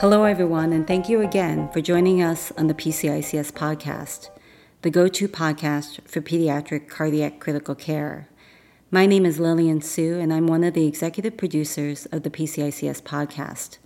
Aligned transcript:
Hello, 0.00 0.22
everyone, 0.22 0.72
and 0.72 0.86
thank 0.86 1.08
you 1.08 1.22
again 1.22 1.68
for 1.72 1.80
joining 1.80 2.22
us 2.22 2.52
on 2.56 2.68
the 2.68 2.74
PCICS 2.74 3.50
podcast, 3.50 4.30
the 4.82 4.90
go 4.90 5.08
to 5.08 5.26
podcast 5.26 6.08
for 6.08 6.20
pediatric 6.20 6.88
cardiac 6.88 7.40
critical 7.40 7.74
care. 7.74 8.28
My 8.92 9.06
name 9.06 9.26
is 9.26 9.40
Lillian 9.40 9.80
Su, 9.82 10.20
and 10.20 10.32
I'm 10.32 10.46
one 10.46 10.62
of 10.62 10.74
the 10.74 10.86
executive 10.86 11.36
producers 11.36 12.06
of 12.12 12.22
the 12.22 12.30
PCICS 12.30 13.02
podcast. 13.02 13.78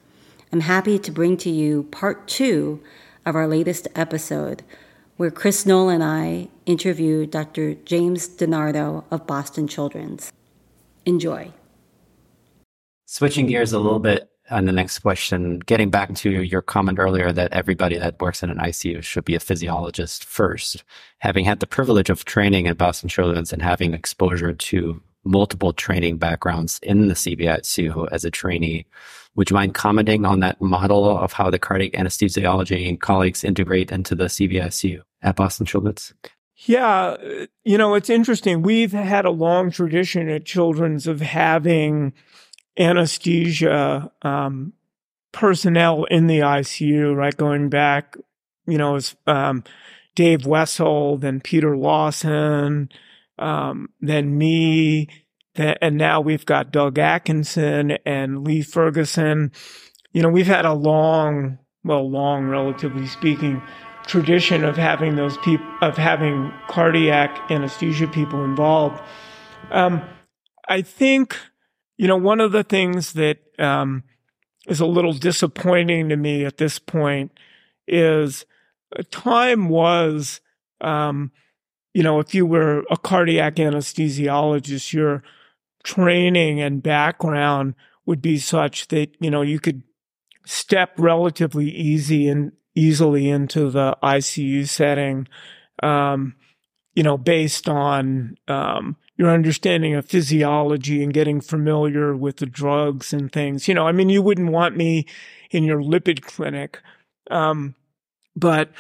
I'm 0.53 0.61
happy 0.61 0.99
to 0.99 1.11
bring 1.11 1.39
to 1.39 1.49
you 1.49 1.85
part 1.85 2.29
two 2.29 2.83
of 3.25 3.35
our 3.35 3.49
latest 3.49 3.89
episode, 3.95 4.65
where 5.17 5.31
Chris 5.31 5.65
Knoll 5.65 5.89
and 5.89 6.05
I 6.05 6.49
interview 6.67 7.25
Dr. 7.25 7.73
James 7.73 8.29
DiNardo 8.29 9.05
of 9.11 9.27
Boston 9.27 9.67
Children's. 9.67 10.31
Enjoy. 11.07 11.53
Switching 13.07 13.47
gears 13.47 13.73
a 13.73 13.79
little 13.79 13.99
bit 13.99 14.29
on 14.53 14.67
the 14.67 14.73
next 14.73 15.01
question, 15.01 15.59
getting 15.61 15.91
back 15.91 16.15
to 16.15 16.31
your 16.31 16.63
comment 16.63 16.99
earlier 16.99 17.33
that 17.33 17.53
everybody 17.53 17.99
that 17.99 18.21
works 18.21 18.43
in 18.43 18.51
an 18.51 18.59
ICU 18.59 19.03
should 19.03 19.25
be 19.25 19.35
a 19.35 19.41
physiologist 19.41 20.25
first. 20.25 20.85
Having 21.19 21.47
had 21.47 21.61
the 21.61 21.67
privilege 21.67 22.11
of 22.11 22.25
training 22.25 22.67
at 22.69 22.79
Boston 22.79 23.09
Children's 23.09 23.53
and 23.53 23.63
having 23.63 23.95
exposure 23.95 24.53
to 24.53 25.03
multiple 25.25 25.73
training 25.73 26.19
backgrounds 26.19 26.79
in 26.83 27.09
the 27.09 27.15
CVICU 27.15 28.09
as 28.13 28.25
a 28.25 28.31
trainee, 28.31 28.87
would 29.35 29.51
you 29.51 29.55
mind 29.55 29.75
commenting 29.75 30.25
on 30.25 30.41
that 30.41 30.61
model 30.61 31.19
of 31.19 31.33
how 31.33 31.49
the 31.49 31.59
cardiac 31.59 31.93
anesthesiology 31.93 33.01
colleagues 33.01 33.45
integrate 33.45 33.91
into 33.91 34.15
the 34.15 34.25
CVICU 34.27 35.01
at 35.23 35.37
Boston 35.37 35.67
Children's? 35.67 36.13
Yeah, 36.65 37.17
you 37.65 37.79
know, 37.79 37.95
it's 37.95 38.11
interesting. 38.11 38.63
We've 38.63 38.93
had 38.93 39.25
a 39.25 39.31
long 39.31 39.71
tradition 39.71 40.29
at 40.29 40.45
Children's 40.45 41.07
of 41.07 41.21
having 41.21 42.13
anesthesia 42.79 44.11
um, 44.23 44.73
personnel 45.33 46.05
in 46.05 46.27
the 46.27 46.41
ICU, 46.41 47.15
right? 47.15 47.37
Going 47.37 47.69
back, 47.69 48.17
you 48.67 48.79
know, 48.79 48.97
as 48.97 49.17
um, 49.27 49.65
Dave 50.15 50.47
Wessel, 50.47 51.17
then 51.19 51.41
Peter 51.41 51.75
Laussen, 51.75 52.91
um, 53.39 53.89
then 54.01 54.37
me, 54.37 55.09
then, 55.55 55.77
and 55.81 55.97
now 55.97 56.21
we've 56.21 56.47
got 56.47 56.71
Doug 56.71 56.99
Atkinson 56.99 57.93
and 58.05 58.45
Lee 58.45 58.63
Ferguson. 58.63 59.53
You 60.13 60.23
know, 60.23 60.29
we've 60.29 60.47
had 60.47 60.65
a 60.65 60.75
long, 60.75 61.59
well, 61.85 62.09
long, 62.09 62.47
relatively 62.47 63.07
speaking, 63.07 63.63
tradition 64.07 64.65
of 64.65 64.77
having 64.77 65.17
those 65.17 65.37
people, 65.39 65.67
of 65.81 65.97
having 65.97 66.53
cardiac 66.69 67.51
anesthesia 67.51 68.07
people 68.07 68.45
involved. 68.45 69.03
Um, 69.71 70.03
I 70.69 70.83
think 70.83 71.37
you 72.03 72.09
know, 72.09 72.17
one 72.17 72.41
of 72.41 72.51
the 72.51 72.65
things 72.65 73.13
that 73.13 73.39
um, 73.61 74.03
is 74.67 74.81
a 74.81 74.87
little 74.87 75.13
disappointing 75.13 76.09
to 76.09 76.17
me 76.17 76.45
at 76.45 76.57
this 76.57 76.81
point 76.81 77.31
is 77.87 78.45
time 79.13 79.69
was, 79.69 80.41
um, 80.81 81.31
you 81.95 82.03
know, 82.03 82.19
if 82.19 82.35
you 82.35 82.45
were 82.45 82.83
a 82.91 82.97
cardiac 82.97 83.55
anesthesiologist, 83.55 84.93
your 84.93 85.23
training 85.85 86.61
and 86.61 86.83
background 86.83 87.77
would 88.05 88.21
be 88.21 88.37
such 88.37 88.89
that, 88.89 89.11
you 89.21 89.31
know, 89.31 89.43
you 89.43 89.61
could 89.61 89.85
step 90.45 90.95
relatively 90.99 91.71
easy 91.71 92.27
and 92.27 92.51
easily 92.75 93.29
into 93.29 93.71
the 93.71 93.97
ICU 94.03 94.69
setting, 94.69 95.29
um, 95.85 96.35
you 96.95 97.05
know, 97.05 97.17
based 97.17 97.69
on, 97.69 98.35
um, 98.49 98.97
your 99.17 99.31
understanding 99.31 99.95
of 99.95 100.07
physiology 100.07 101.03
and 101.03 101.13
getting 101.13 101.41
familiar 101.41 102.17
with 102.17 102.39
the 102.39 102.47
drugs 102.47 103.13
and 103.13 103.31
things. 103.31 103.69
You 103.69 103.75
know, 103.75 103.87
I 103.87 103.93
mean, 103.93 104.09
you 104.09 104.23
wouldn't 104.23 104.51
want 104.51 104.77
me 104.77 105.07
in 105.51 105.65
your 105.65 105.81
lipid 105.81 106.23
clinic. 106.23 106.81
Um, 107.31 107.75
but, 108.35 108.71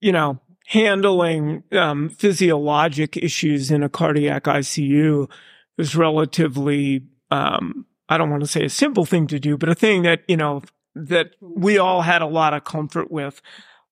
you 0.00 0.12
know, 0.12 0.40
handling 0.66 1.62
um, 1.72 2.10
physiologic 2.10 3.16
issues 3.16 3.70
in 3.70 3.82
a 3.82 3.88
cardiac 3.88 4.44
ICU 4.44 5.30
is 5.78 5.96
relatively, 5.96 7.06
um, 7.30 7.86
I 8.08 8.18
don't 8.18 8.30
want 8.30 8.42
to 8.42 8.48
say 8.48 8.64
a 8.64 8.70
simple 8.70 9.06
thing 9.06 9.26
to 9.28 9.38
do, 9.38 9.56
but 9.56 9.68
a 9.68 9.74
thing 9.74 10.02
that, 10.02 10.22
you 10.28 10.36
know, 10.36 10.62
that 10.94 11.30
we 11.40 11.78
all 11.78 12.02
had 12.02 12.22
a 12.22 12.26
lot 12.26 12.52
of 12.52 12.64
comfort 12.64 13.10
with. 13.10 13.40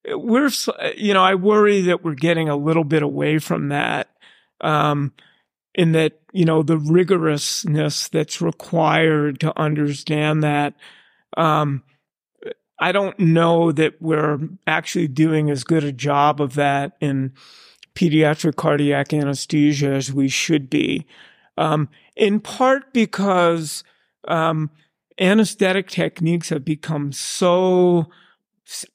We're, 0.08 0.50
you 0.96 1.14
know, 1.14 1.22
I 1.22 1.34
worry 1.34 1.82
that 1.82 2.04
we're 2.04 2.14
getting 2.14 2.48
a 2.48 2.56
little 2.56 2.84
bit 2.84 3.02
away 3.02 3.38
from 3.38 3.68
that. 3.68 4.08
Um, 4.60 5.12
in 5.76 5.92
that, 5.92 6.14
you 6.32 6.44
know, 6.44 6.62
the 6.62 6.78
rigorousness 6.78 8.08
that's 8.08 8.40
required 8.40 9.38
to 9.40 9.56
understand 9.60 10.42
that. 10.42 10.74
Um, 11.36 11.84
I 12.78 12.92
don't 12.92 13.18
know 13.18 13.72
that 13.72 14.00
we're 14.00 14.38
actually 14.66 15.08
doing 15.08 15.50
as 15.50 15.64
good 15.64 15.84
a 15.84 15.92
job 15.92 16.40
of 16.40 16.54
that 16.54 16.92
in 17.00 17.34
pediatric 17.94 18.56
cardiac 18.56 19.12
anesthesia 19.12 19.92
as 19.92 20.12
we 20.12 20.28
should 20.28 20.68
be. 20.68 21.06
Um, 21.58 21.88
in 22.16 22.40
part 22.40 22.92
because 22.92 23.84
um, 24.26 24.70
anesthetic 25.20 25.88
techniques 25.88 26.48
have 26.48 26.64
become 26.64 27.12
so 27.12 28.06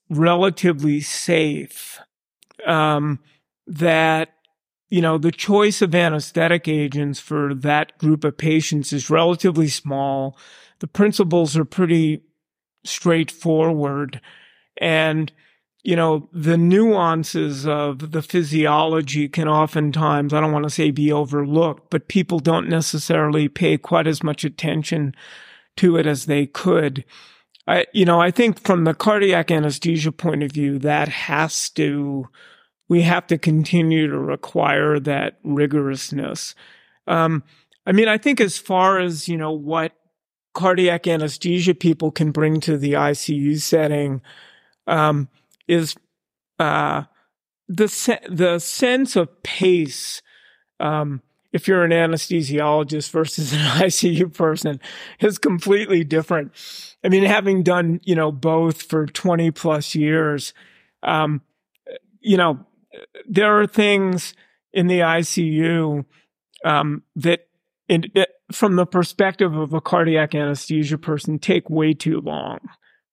relatively 0.09 1.00
safe 1.00 2.00
um, 2.66 3.19
that 3.68 4.30
you 4.91 5.02
know, 5.02 5.18
the 5.18 5.31
choice 5.31 5.81
of 5.81 5.96
anesthetic 5.96 6.68
agents 6.68 7.18
for 7.19 7.56
that 7.56 7.97
group 7.97 8.25
of 8.25 8.38
patients 8.38 8.91
is 8.91 9.09
relatively 9.09 9.69
small. 9.69 10.38
The 10.79 10.88
principles 10.88 11.56
are 11.56 11.63
pretty 11.63 12.22
straightforward. 12.84 14.19
And, 14.81 15.31
you 15.84 15.96
know, 15.96 16.28
the 16.34 16.57
nuances 16.57 17.66
of 17.66 18.12
the 18.12 18.22
physiology 18.22 19.30
can 19.30 19.47
oftentimes, 19.47 20.34
I 20.34 20.41
don't 20.41 20.51
want 20.51 20.63
to 20.63 20.69
say 20.69 20.91
be 20.91 21.09
overlooked, 21.09 21.90
but 21.90 22.09
people 22.09 22.40
don't 22.40 22.68
necessarily 22.68 23.47
pay 23.47 23.78
quite 23.78 24.07
as 24.07 24.22
much 24.22 24.44
attention 24.44 25.16
to 25.78 25.96
it 25.96 26.06
as 26.06 26.25
they 26.25 26.46
could. 26.46 27.06
I, 27.66 27.85
you 27.94 28.03
know, 28.03 28.19
I 28.19 28.30
think 28.30 28.59
from 28.59 28.84
the 28.84 28.94
cardiac 28.94 29.51
anesthesia 29.51 30.12
point 30.12 30.44
of 30.44 30.51
view, 30.51 30.80
that 30.80 31.07
has 31.07 31.69
to, 31.72 32.28
we 32.91 33.03
have 33.03 33.25
to 33.25 33.38
continue 33.38 34.06
to 34.06 34.19
require 34.19 35.00
that 35.00 35.41
rigorousness. 35.46 36.56
Um, 37.07 37.41
I 37.85 37.94
mean, 37.94 38.09
I 38.09 38.18
think 38.18 38.41
as 38.41 38.57
far 38.57 39.00
as, 39.00 39.29
you 39.29 39.38
know, 39.38 39.53
what 39.53 39.94
cardiac 40.53 41.07
anesthesia 41.07 41.74
people 41.74 42.12
can 42.12 42.31
bring 42.31 42.59
to 42.59 42.78
the 42.78 42.91
ICU 42.91 43.62
setting, 43.62 44.22
um, 44.88 45.30
is, 45.69 45.96
uh, 46.59 47.03
the, 47.69 47.88
se- 47.88 48.28
the 48.30 48.59
sense 48.59 49.16
of 49.16 49.41
pace, 49.41 50.22
um, 50.81 51.22
if 51.53 51.69
you're 51.69 51.85
an 51.85 51.91
anesthesiologist 51.91 53.09
versus 53.12 53.53
an 53.53 53.59
ICU 53.88 54.34
person 54.34 54.81
is 55.22 55.38
completely 55.38 56.03
different. 56.03 56.51
I 57.06 57.07
mean, 57.07 57.24
having 57.24 57.63
done, 57.63 58.01
you 58.03 58.16
know, 58.16 58.34
both 58.34 58.81
for 58.81 59.06
20 59.06 59.50
plus 59.51 59.96
years, 59.96 60.53
um, 61.03 61.41
you 62.19 62.35
know, 62.35 62.66
there 63.28 63.59
are 63.59 63.68
things 63.68 64.34
in 64.74 64.88
the 64.88 65.00
ICU 65.00 66.06
um, 66.63 67.03
that, 67.16 67.47
in, 67.88 68.06
it, 68.16 68.29
from 68.52 68.75
the 68.75 68.85
perspective 68.85 69.56
of 69.56 69.74
a 69.74 69.81
cardiac 69.81 70.35
anesthesia 70.35 70.97
person, 70.97 71.40
take 71.40 71.69
way 71.69 71.94
too 71.94 72.22
long, 72.22 72.59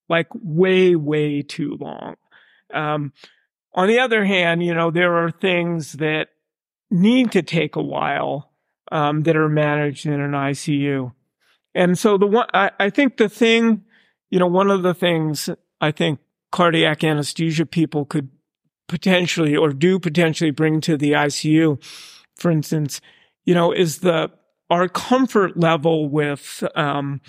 like 0.08 0.28
way, 0.34 0.94
way 0.94 1.42
too 1.42 1.76
long. 1.80 2.16
Um, 2.72 3.12
on 3.74 3.88
the 3.88 3.98
other 3.98 4.24
hand, 4.24 4.62
you 4.62 4.74
know, 4.74 4.90
there 4.90 5.14
are 5.16 5.30
things 5.30 5.94
that 5.94 6.28
need 6.90 7.32
to 7.32 7.42
take 7.42 7.76
a 7.76 7.82
while 7.82 8.52
um, 8.90 9.22
that 9.24 9.36
are 9.36 9.48
managed 9.48 10.06
in 10.06 10.20
an 10.20 10.32
ICU. 10.32 11.12
And 11.74 11.98
so 11.98 12.18
the 12.18 12.26
one, 12.26 12.46
I, 12.54 12.70
I 12.78 12.90
think 12.90 13.16
the 13.16 13.28
thing, 13.28 13.82
you 14.30 14.38
know, 14.38 14.46
one 14.46 14.70
of 14.70 14.82
the 14.82 14.94
things 14.94 15.50
I 15.80 15.90
think 15.92 16.18
cardiac 16.50 17.04
anesthesia 17.04 17.66
people 17.66 18.04
could 18.04 18.30
potentially 18.88 19.56
or 19.56 19.72
do 19.72 19.98
potentially 19.98 20.50
bring 20.50 20.80
to 20.80 20.96
the 20.96 21.12
ICU, 21.12 21.82
for 22.36 22.50
instance, 22.50 23.00
you 23.44 23.54
know, 23.54 23.72
is 23.72 23.98
the 23.98 24.30
our 24.70 24.88
comfort 24.88 25.56
level 25.56 26.08
with 26.08 26.62
um, 26.74 27.20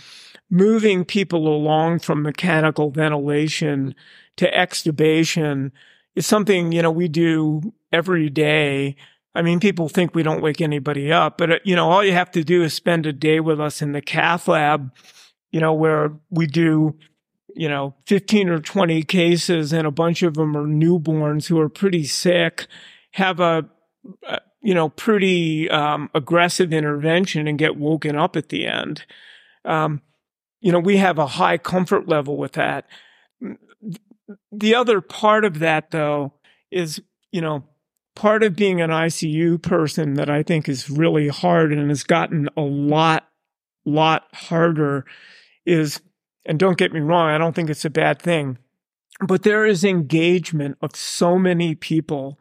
moving 0.50 1.06
people 1.06 1.48
along 1.48 2.00
from 2.00 2.22
mechanical 2.22 2.90
ventilation 2.90 3.96
to 4.36 4.52
extubation 4.52 5.72
is 6.16 6.26
something 6.26 6.72
you 6.72 6.82
know 6.82 6.92
we 6.92 7.08
do 7.08 7.74
every 7.92 8.30
day. 8.30 8.96
I 9.36 9.42
mean, 9.42 9.60
people 9.60 9.90
think 9.90 10.16
we 10.16 10.24
don't 10.24 10.42
wake 10.42 10.60
anybody 10.60 11.12
up, 11.12 11.38
but 11.38 11.52
uh, 11.52 11.60
you 11.64 11.76
know, 11.76 11.90
all 11.90 12.04
you 12.04 12.14
have 12.14 12.32
to 12.32 12.44
do 12.44 12.64
is 12.64 12.74
spend 12.74 13.06
a 13.06 13.14
day 13.14 13.40
with 13.40 13.60
us 13.60 13.82
in 13.82 13.92
the 13.92 14.02
cath 14.02 14.48
lab, 14.48 14.92
you 15.52 15.60
know, 15.60 15.74
where 15.74 16.12
we 16.30 16.48
do 16.48 16.98
you 17.56 17.70
know, 17.70 17.96
15 18.08 18.50
or 18.50 18.60
20 18.60 19.04
cases 19.04 19.74
and 19.74 19.88
a 19.88 19.92
bunch 19.92 20.24
of 20.24 20.36
them 20.36 20.56
are 20.56 20.66
newborns 20.66 21.48
who 21.48 21.60
are 21.60 21.70
pretty 21.70 22.06
sick, 22.06 22.68
have 23.12 23.40
a, 23.40 23.70
a 24.28 24.40
you 24.62 24.74
know, 24.74 24.90
pretty 24.90 25.70
um, 25.70 26.10
aggressive 26.14 26.74
intervention 26.74 27.48
and 27.48 27.58
get 27.58 27.78
woken 27.78 28.16
up 28.16 28.36
at 28.36 28.50
the 28.50 28.68
end. 28.68 29.06
Um, 29.66 30.02
you 30.62 30.72
know, 30.72 30.80
we 30.80 30.98
have 30.98 31.18
a 31.18 31.28
high 31.28 31.58
comfort 31.58 32.08
level 32.08 32.38
with 32.38 32.54
that. 32.54 32.86
the 34.52 34.76
other 34.76 35.02
part 35.02 35.46
of 35.46 35.60
that 35.60 35.92
though 35.92 36.34
is, 36.72 37.02
you 37.32 37.42
know, 37.42 37.64
part 38.16 38.44
of 38.44 38.56
being 38.56 38.82
an 38.82 38.90
ICU 38.90 39.62
person 39.62 40.16
that 40.16 40.30
I 40.30 40.44
think 40.44 40.68
is 40.68 40.90
really 40.90 41.30
hard 41.30 41.72
and 41.72 41.90
has 41.90 42.04
gotten 42.04 42.50
a 42.58 42.62
lot, 42.62 43.28
lot 43.86 44.28
harder 44.34 45.06
is, 45.66 46.02
and 46.46 46.60
don't 46.60 46.78
get 46.78 46.94
me 46.94 47.00
wrong, 47.00 47.30
I 47.30 47.38
don't 47.38 47.56
think 47.56 47.70
it's 47.70 47.86
a 47.86 47.90
bad 47.90 48.22
thing, 48.22 48.58
but 49.22 49.44
there 49.44 49.66
is 49.66 49.84
engagement 49.84 50.78
of 50.82 50.96
so 50.96 51.38
many 51.38 51.76
people 51.76 52.40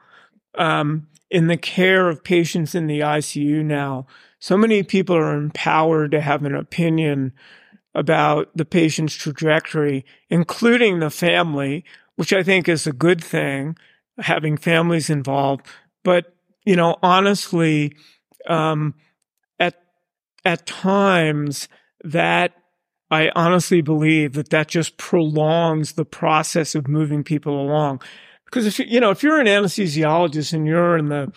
um, 0.56 1.08
in 1.30 1.46
the 1.46 1.56
care 1.56 2.08
of 2.08 2.24
patients 2.24 2.74
in 2.74 2.86
the 2.86 3.00
ICU 3.00 3.64
now. 3.64 4.06
So 4.40 4.56
many 4.56 4.82
people 4.82 5.16
are 5.16 5.36
empowered 5.36 6.12
to 6.12 6.20
have 6.20 6.44
an 6.44 6.54
opinion 6.54 7.32
about 7.94 8.50
the 8.56 8.64
patient's 8.64 9.14
trajectory, 9.14 10.04
including 10.30 11.00
the 11.00 11.10
family, 11.10 11.84
which 12.16 12.32
I 12.32 12.42
think 12.42 12.68
is 12.68 12.86
a 12.86 12.92
good 12.92 13.22
thing 13.22 13.76
having 14.18 14.56
families 14.56 15.10
involved. 15.10 15.66
But, 16.04 16.34
you 16.64 16.76
know, 16.76 16.96
honestly, 17.02 17.94
um, 18.46 18.94
at, 19.58 19.74
at 20.44 20.66
times 20.66 21.68
that 22.04 22.52
I 23.10 23.30
honestly 23.34 23.80
believe 23.80 24.34
that 24.34 24.50
that 24.50 24.68
just 24.68 24.96
prolongs 24.96 25.92
the 25.92 26.04
process 26.04 26.74
of 26.74 26.88
moving 26.88 27.24
people 27.24 27.60
along. 27.60 28.02
Because 28.44 28.66
if 28.66 28.78
you, 28.78 29.00
know, 29.00 29.10
if 29.10 29.22
you're 29.22 29.40
an 29.40 29.46
anesthesiologist 29.46 30.52
and 30.52 30.66
you're 30.66 30.96
in 30.96 31.08
the 31.08 31.32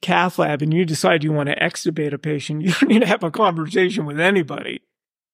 cath 0.00 0.38
lab 0.38 0.62
and 0.62 0.72
you 0.72 0.84
decide 0.84 1.24
you 1.24 1.32
want 1.32 1.48
to 1.48 1.58
extubate 1.58 2.12
a 2.12 2.18
patient, 2.18 2.62
you 2.62 2.72
don't 2.72 2.88
need 2.88 3.00
to 3.00 3.06
have 3.06 3.24
a 3.24 3.30
conversation 3.30 4.06
with 4.06 4.20
anybody. 4.20 4.82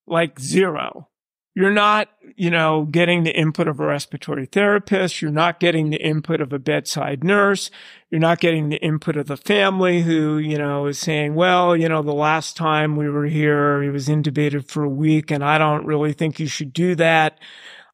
Like 0.07 0.41
zero. 0.41 1.10
You're 1.55 1.73
not, 1.73 2.09
you 2.37 2.49
know, 2.49 2.85
getting 2.85 3.25
the 3.25 3.37
input 3.37 3.67
of 3.67 3.81
a 3.81 3.87
respiratory 3.87 4.47
therapist. 4.47 5.21
You're 5.21 5.33
not 5.33 5.59
getting 5.59 5.91
the 5.91 6.01
input 6.01 6.41
of 6.41 6.53
a 6.53 6.61
bedside 6.61 7.25
nurse. 7.25 7.73
You're 8.09 8.21
not 8.21 8.39
getting 8.39 8.69
the 8.69 8.77
input 8.77 9.17
of 9.17 9.27
the 9.27 9.37
family 9.37 10.03
who, 10.03 10.39
you 10.39 10.57
know, 10.57 10.87
is 10.87 10.99
saying, 10.99 11.35
well, 11.35 11.77
you 11.77 11.89
know, 11.89 12.03
the 12.03 12.13
last 12.13 12.57
time 12.57 12.95
we 12.95 13.09
were 13.09 13.27
here, 13.27 13.83
he 13.83 13.89
was 13.89 14.07
intubated 14.07 14.69
for 14.69 14.85
a 14.85 14.89
week 14.89 15.33
and 15.33 15.43
I 15.43 15.59
don't 15.59 15.87
really 15.87 16.13
think 16.13 16.39
you 16.39 16.47
should 16.47 16.73
do 16.73 16.95
that. 16.95 17.39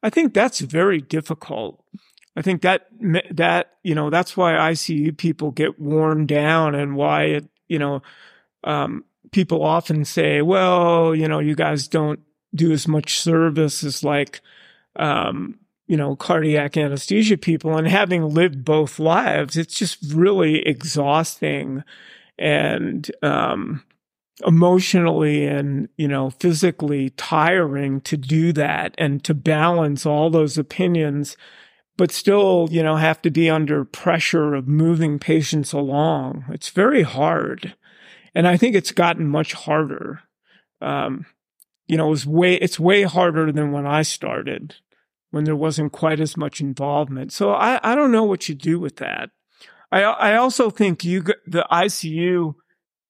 I 0.03 0.11
think 0.11 0.35
that's 0.35 0.59
very 0.59 1.01
difficult. 1.01 1.83
I 2.35 2.43
think 2.43 2.61
that, 2.61 2.87
that, 3.31 3.73
you 3.81 3.95
know, 3.95 4.11
that's 4.11 4.37
why 4.37 4.53
ICU 4.53 5.17
people 5.17 5.49
get 5.49 5.79
worn 5.79 6.27
down 6.27 6.75
and 6.75 6.95
why 6.95 7.23
it, 7.23 7.49
you 7.67 7.79
know, 7.79 8.03
um, 8.63 9.03
people 9.31 9.63
often 9.63 10.05
say, 10.05 10.43
well, 10.43 11.15
you 11.15 11.27
know, 11.27 11.39
you 11.39 11.55
guys 11.55 11.87
don't 11.87 12.19
do 12.53 12.71
as 12.71 12.87
much 12.87 13.19
service 13.19 13.83
as 13.83 14.03
like, 14.03 14.41
um, 14.95 15.59
you 15.87 15.95
know, 15.95 16.15
cardiac 16.15 16.75
anesthesia 16.77 17.37
people. 17.37 17.77
And 17.77 17.87
having 17.87 18.33
lived 18.33 18.65
both 18.65 18.99
lives, 18.99 19.57
it's 19.57 19.77
just 19.77 20.13
really 20.13 20.65
exhausting 20.65 21.83
and, 22.37 23.09
um, 23.21 23.83
emotionally 24.45 25.45
and, 25.45 25.89
you 25.97 26.07
know, 26.07 26.29
physically 26.29 27.09
tiring 27.11 28.01
to 28.01 28.15
do 28.15 28.53
that 28.53 28.93
and 28.97 29.23
to 29.23 29.33
balance 29.33 30.05
all 30.05 30.29
those 30.29 30.57
opinions, 30.57 31.35
but 31.97 32.11
still, 32.11 32.67
you 32.69 32.83
know, 32.83 32.97
have 32.97 33.21
to 33.23 33.31
be 33.31 33.49
under 33.49 33.83
pressure 33.83 34.53
of 34.53 34.67
moving 34.67 35.17
patients 35.17 35.73
along. 35.73 36.45
It's 36.49 36.69
very 36.69 37.01
hard. 37.01 37.75
And 38.35 38.47
I 38.47 38.57
think 38.57 38.75
it's 38.75 38.91
gotten 38.91 39.27
much 39.27 39.53
harder. 39.53 40.21
Um, 40.81 41.25
you 41.87 41.97
know, 41.97 42.07
it 42.07 42.11
was 42.11 42.25
way, 42.25 42.55
it's 42.55 42.79
way 42.79 43.03
harder 43.03 43.51
than 43.51 43.71
when 43.71 43.85
I 43.85 44.01
started, 44.01 44.75
when 45.31 45.45
there 45.45 45.55
wasn't 45.55 45.91
quite 45.91 46.19
as 46.19 46.35
much 46.35 46.59
involvement. 46.61 47.31
So 47.31 47.51
I, 47.51 47.79
I 47.83 47.95
don't 47.95 48.11
know 48.11 48.23
what 48.23 48.49
you 48.49 48.55
do 48.55 48.79
with 48.79 48.97
that. 48.97 49.29
I, 49.91 50.03
I 50.03 50.35
also 50.35 50.69
think 50.69 51.03
you, 51.03 51.23
the 51.45 51.65
ICU, 51.71 52.55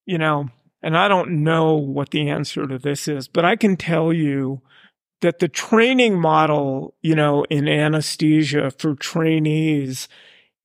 you 0.06 0.18
know, 0.18 0.50
and 0.82 0.96
I 0.96 1.08
don't 1.08 1.44
know 1.44 1.74
what 1.74 2.12
the 2.12 2.30
answer 2.30 2.68
to 2.68 2.78
this 2.78 3.08
is, 3.08 3.28
but 3.28 3.46
I 3.46 3.56
can 3.56 3.78
tell 3.78 4.14
you 4.14 4.62
that 5.22 5.40
the 5.40 5.48
training 5.48 6.20
model, 6.20 6.94
you 7.02 7.16
know, 7.16 7.44
in 7.50 7.68
anesthesia 7.68 8.70
for 8.72 8.94
trainees, 8.94 10.08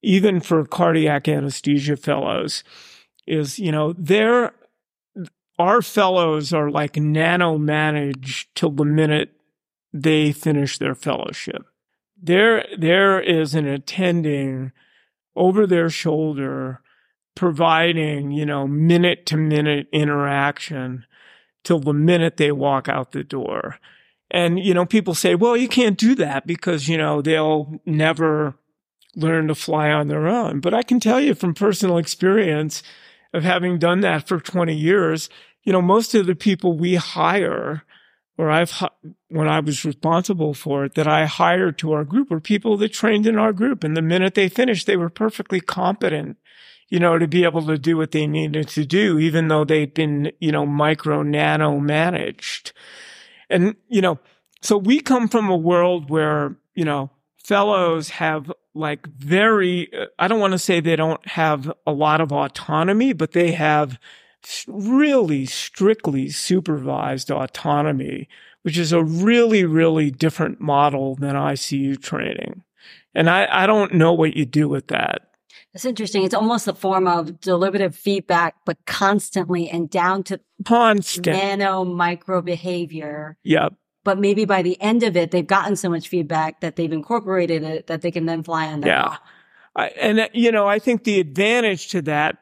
even 0.02 0.40
for 0.40 0.66
cardiac 0.66 1.28
anesthesia 1.28 1.96
fellows, 1.96 2.62
is, 3.26 3.58
you 3.58 3.72
know, 3.72 3.94
they're 3.94 4.52
our 5.58 5.82
fellows 5.82 6.52
are 6.52 6.70
like 6.70 6.96
nano 6.96 7.58
managed 7.58 8.54
till 8.54 8.70
the 8.70 8.84
minute 8.84 9.32
they 9.92 10.32
finish 10.32 10.78
their 10.78 10.94
fellowship. 10.94 11.66
There, 12.20 12.66
there 12.78 13.20
is 13.20 13.54
an 13.54 13.66
attending 13.66 14.72
over 15.34 15.66
their 15.66 15.90
shoulder, 15.90 16.80
providing, 17.34 18.30
you 18.30 18.46
know, 18.46 18.66
minute 18.66 19.26
to 19.26 19.36
minute 19.36 19.88
interaction 19.92 21.04
till 21.64 21.78
the 21.78 21.92
minute 21.92 22.36
they 22.36 22.52
walk 22.52 22.88
out 22.88 23.12
the 23.12 23.24
door. 23.24 23.78
And, 24.30 24.58
you 24.58 24.72
know, 24.72 24.86
people 24.86 25.14
say, 25.14 25.34
well, 25.34 25.56
you 25.56 25.68
can't 25.68 25.98
do 25.98 26.14
that 26.16 26.46
because, 26.46 26.88
you 26.88 26.96
know, 26.96 27.20
they'll 27.20 27.80
never 27.84 28.54
learn 29.14 29.48
to 29.48 29.54
fly 29.54 29.90
on 29.90 30.08
their 30.08 30.26
own. 30.26 30.60
But 30.60 30.74
I 30.74 30.82
can 30.82 31.00
tell 31.00 31.20
you 31.20 31.34
from 31.34 31.54
personal 31.54 31.98
experience, 31.98 32.82
of 33.32 33.44
having 33.44 33.78
done 33.78 34.00
that 34.00 34.28
for 34.28 34.40
20 34.40 34.74
years, 34.74 35.28
you 35.62 35.72
know, 35.72 35.82
most 35.82 36.14
of 36.14 36.26
the 36.26 36.34
people 36.34 36.76
we 36.76 36.96
hire 36.96 37.82
or 38.38 38.50
I've, 38.50 38.82
when 39.28 39.48
I 39.48 39.60
was 39.60 39.84
responsible 39.84 40.54
for 40.54 40.84
it, 40.84 40.94
that 40.94 41.06
I 41.06 41.26
hired 41.26 41.78
to 41.78 41.92
our 41.92 42.04
group 42.04 42.30
were 42.30 42.40
people 42.40 42.76
that 42.78 42.92
trained 42.92 43.26
in 43.26 43.38
our 43.38 43.52
group. 43.52 43.84
And 43.84 43.96
the 43.96 44.02
minute 44.02 44.34
they 44.34 44.48
finished, 44.48 44.86
they 44.86 44.96
were 44.96 45.10
perfectly 45.10 45.60
competent, 45.60 46.38
you 46.88 46.98
know, 46.98 47.18
to 47.18 47.28
be 47.28 47.44
able 47.44 47.66
to 47.66 47.78
do 47.78 47.96
what 47.96 48.12
they 48.12 48.26
needed 48.26 48.68
to 48.68 48.84
do, 48.86 49.18
even 49.18 49.48
though 49.48 49.64
they'd 49.64 49.94
been, 49.94 50.32
you 50.40 50.50
know, 50.50 50.64
micro 50.64 51.22
nano 51.22 51.78
managed. 51.78 52.72
And, 53.50 53.76
you 53.88 54.00
know, 54.00 54.18
so 54.62 54.78
we 54.78 55.00
come 55.00 55.28
from 55.28 55.50
a 55.50 55.56
world 55.56 56.08
where, 56.08 56.56
you 56.74 56.84
know, 56.84 57.10
fellows 57.36 58.10
have 58.10 58.50
like 58.74 59.06
very, 59.06 59.90
I 60.18 60.28
don't 60.28 60.40
want 60.40 60.52
to 60.52 60.58
say 60.58 60.80
they 60.80 60.96
don't 60.96 61.26
have 61.26 61.72
a 61.86 61.92
lot 61.92 62.20
of 62.20 62.32
autonomy, 62.32 63.12
but 63.12 63.32
they 63.32 63.52
have 63.52 63.98
really 64.66 65.46
strictly 65.46 66.30
supervised 66.30 67.30
autonomy, 67.30 68.28
which 68.62 68.78
is 68.78 68.92
a 68.92 69.04
really, 69.04 69.64
really 69.64 70.10
different 70.10 70.60
model 70.60 71.16
than 71.16 71.36
ICU 71.36 72.00
training. 72.02 72.62
And 73.14 73.28
I, 73.28 73.46
I 73.50 73.66
don't 73.66 73.94
know 73.94 74.12
what 74.12 74.36
you 74.36 74.46
do 74.46 74.68
with 74.68 74.88
that. 74.88 75.28
That's 75.72 75.84
interesting. 75.84 76.24
It's 76.24 76.34
almost 76.34 76.68
a 76.68 76.74
form 76.74 77.06
of 77.06 77.40
deliberative 77.40 77.94
feedback, 77.94 78.56
but 78.66 78.78
constantly 78.86 79.70
and 79.70 79.88
down 79.88 80.22
to 80.24 80.40
constant 80.64 81.26
nano 81.26 81.84
micro 81.84 82.42
behavior. 82.42 83.36
Yep 83.42 83.74
but 84.04 84.18
maybe 84.18 84.44
by 84.44 84.62
the 84.62 84.80
end 84.80 85.02
of 85.02 85.16
it, 85.16 85.30
they've 85.30 85.46
gotten 85.46 85.76
so 85.76 85.88
much 85.88 86.08
feedback 86.08 86.60
that 86.60 86.76
they've 86.76 86.92
incorporated 86.92 87.62
it 87.62 87.86
that 87.86 88.02
they 88.02 88.10
can 88.10 88.26
then 88.26 88.42
fly 88.42 88.66
on 88.66 88.80
that. 88.80 88.86
Yeah. 88.86 89.16
I, 89.74 89.88
and, 89.88 90.20
uh, 90.20 90.28
you 90.32 90.52
know, 90.52 90.66
I 90.66 90.78
think 90.78 91.04
the 91.04 91.20
advantage 91.20 91.88
to 91.88 92.02
that 92.02 92.38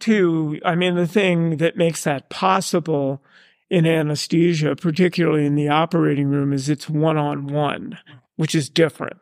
too, 0.00 0.60
I 0.64 0.74
mean, 0.74 0.94
the 0.94 1.06
thing 1.06 1.56
that 1.56 1.76
makes 1.76 2.04
that 2.04 2.30
possible 2.30 3.22
in 3.70 3.86
anesthesia, 3.86 4.76
particularly 4.76 5.46
in 5.46 5.54
the 5.54 5.68
operating 5.68 6.28
room, 6.28 6.52
is 6.52 6.68
it's 6.68 6.88
one 6.88 7.16
on 7.16 7.46
one, 7.46 7.98
which 8.36 8.54
is 8.54 8.68
different, 8.68 9.18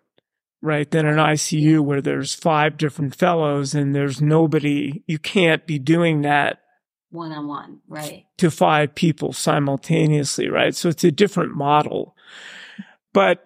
right? 0.60 0.90
Than 0.90 1.06
an 1.06 1.16
ICU 1.16 1.80
where 1.80 2.02
there's 2.02 2.34
five 2.34 2.76
different 2.76 3.14
fellows 3.14 3.74
and 3.74 3.94
there's 3.94 4.20
nobody, 4.20 5.02
you 5.06 5.18
can't 5.18 5.66
be 5.66 5.78
doing 5.78 6.22
that 6.22 6.60
one 7.10 7.32
on 7.32 7.46
one, 7.46 7.80
right? 7.88 8.26
To 8.38 8.50
five 8.50 8.94
people 8.94 9.32
simultaneously, 9.32 10.48
right? 10.48 10.74
So 10.74 10.88
it's 10.88 11.04
a 11.04 11.10
different 11.10 11.54
model. 11.54 12.16
But, 13.12 13.44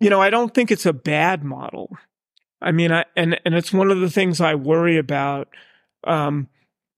you 0.00 0.10
know, 0.10 0.20
I 0.20 0.30
don't 0.30 0.52
think 0.52 0.70
it's 0.70 0.86
a 0.86 0.92
bad 0.92 1.44
model. 1.44 1.96
I 2.60 2.72
mean, 2.72 2.92
I, 2.92 3.04
and, 3.16 3.40
and 3.44 3.54
it's 3.54 3.72
one 3.72 3.90
of 3.90 4.00
the 4.00 4.10
things 4.10 4.40
I 4.40 4.54
worry 4.54 4.98
about, 4.98 5.48
um, 6.04 6.48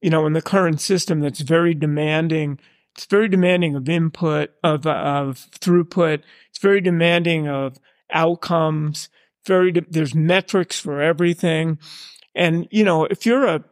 you 0.01 0.11
know, 0.11 0.27
in 0.27 0.33
the 0.33 0.43
current 0.43 0.81
system 0.81 1.21
that's 1.21 1.41
very 1.41 1.75
demanding. 1.75 2.59
It's 2.97 3.07
very 3.07 3.29
demanding 3.29 3.77
of 3.77 3.89
input, 3.89 4.51
of, 4.65 4.87
of 4.87 5.49
throughput. 5.61 6.23
It's 6.51 6.59
very 6.59 6.81
demanding 6.81 7.49
of 7.49 7.79
outcomes. 8.13 9.09
Very, 9.47 9.73
de- 9.73 9.87
there's 9.89 10.15
metrics 10.15 10.81
for 10.81 11.01
everything. 11.01 11.79
And, 12.35 12.67
you 12.71 12.85
know, 12.85 13.05
if 13.05 13.27
you're 13.27 13.47
a 13.47 13.65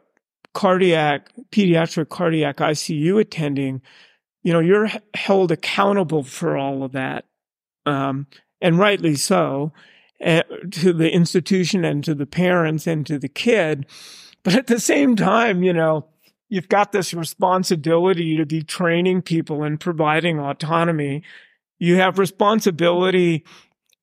cardiac, 0.57 1.29
pediatric 1.51 2.09
cardiac 2.09 2.57
ICU 2.57 3.21
attending, 3.21 3.79
you 4.41 4.51
know, 4.51 4.59
you're 4.59 4.89
held 5.13 5.51
accountable 5.51 6.23
for 6.23 6.57
all 6.57 6.81
of 6.81 6.93
that. 6.93 7.25
Um, 7.85 8.25
and 8.59 8.79
rightly 8.79 9.13
so, 9.13 9.71
uh, 10.25 10.41
to 10.71 10.93
the 10.93 11.11
institution 11.11 11.85
and 11.85 12.03
to 12.03 12.15
the 12.15 12.25
parents 12.25 12.87
and 12.87 13.05
to 13.05 13.19
the 13.19 13.29
kid. 13.29 13.85
But 14.41 14.55
at 14.55 14.65
the 14.65 14.79
same 14.79 15.15
time, 15.15 15.61
you 15.61 15.73
know, 15.73 16.07
you've 16.49 16.69
got 16.69 16.91
this 16.91 17.13
responsibility 17.13 18.35
to 18.37 18.45
be 18.47 18.63
training 18.63 19.21
people 19.21 19.61
and 19.61 19.79
providing 19.79 20.39
autonomy. 20.39 21.21
You 21.77 21.97
have 21.97 22.17
responsibility 22.17 23.45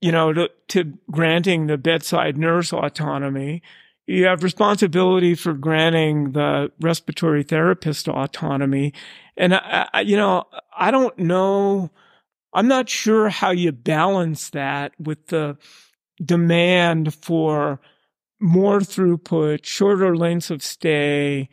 you 0.00 0.12
know, 0.12 0.34
to, 0.34 0.50
to 0.68 0.84
granting 1.10 1.66
the 1.66 1.78
bedside 1.78 2.36
nurse 2.36 2.74
autonomy. 2.74 3.62
You 4.06 4.26
have 4.26 4.42
responsibility 4.42 5.34
for 5.34 5.54
granting 5.54 6.32
the 6.32 6.70
respiratory 6.80 7.42
therapist 7.42 8.06
autonomy. 8.08 8.92
And 9.36 9.54
I, 9.54 9.88
I, 9.92 10.00
you 10.02 10.16
know, 10.16 10.44
I 10.76 10.90
don't 10.90 11.18
know. 11.18 11.90
I'm 12.52 12.68
not 12.68 12.88
sure 12.88 13.30
how 13.30 13.50
you 13.50 13.72
balance 13.72 14.50
that 14.50 14.92
with 14.98 15.28
the 15.28 15.56
demand 16.22 17.14
for 17.14 17.80
more 18.40 18.80
throughput, 18.80 19.64
shorter 19.64 20.16
lengths 20.16 20.50
of 20.50 20.62
stay, 20.62 21.48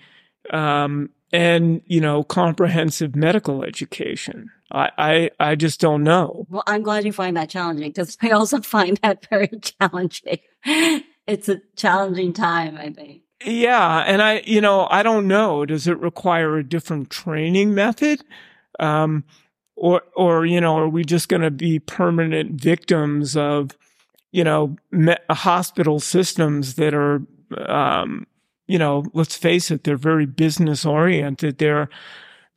um, 0.52 1.10
and 1.32 1.82
you 1.86 2.02
know, 2.02 2.24
comprehensive 2.24 3.16
medical 3.16 3.64
education. 3.64 4.50
I, 4.72 4.90
I, 4.98 5.30
I 5.40 5.56
just 5.56 5.80
don't 5.80 6.04
know. 6.04 6.46
Well, 6.50 6.64
I'm 6.68 6.84
glad 6.84 7.06
you 7.06 7.14
find 7.14 7.36
that 7.38 7.50
challenging 7.50 7.90
because 7.90 8.18
I 8.22 8.32
also 8.32 8.62
find 8.62 8.98
that 8.98 9.26
very 9.30 9.50
challenging. 9.62 10.40
It's 11.28 11.50
a 11.50 11.62
challenging 11.76 12.34
time, 12.34 12.78
I 12.78 12.90
think. 12.92 13.22
Yeah. 13.44 14.04
And 14.06 14.22
I, 14.22 14.44
you 14.46 14.62
know, 14.62 14.88
I 14.90 15.04
don't 15.04 15.28
know. 15.28 15.66
Does 15.66 15.88
it 15.88 16.00
require 16.00 16.58
a 16.58 16.68
different 16.68 17.10
training 17.10 17.74
method? 17.74 18.24
Um, 18.80 19.24
or, 19.76 20.04
or, 20.16 20.46
you 20.46 20.62
know, 20.62 20.78
are 20.78 20.90
we 20.90 21.04
just 21.04 21.28
going 21.28 21.42
to 21.42 21.52
be 21.52 21.80
permanent 21.80 22.62
victims 22.62 23.36
of, 23.36 23.72
you 24.32 24.44
know, 24.44 24.76
me- 24.92 25.16
hospital 25.30 26.00
systems 26.00 26.76
that 26.76 26.94
are, 26.94 27.22
um, 27.66 28.28
you 28.68 28.78
know, 28.78 29.06
let's 29.14 29.36
face 29.36 29.72
it, 29.72 29.84
they're 29.84 29.98
very 29.98 30.26
business 30.26 30.86
oriented. 30.86 31.58
They're, 31.58 31.90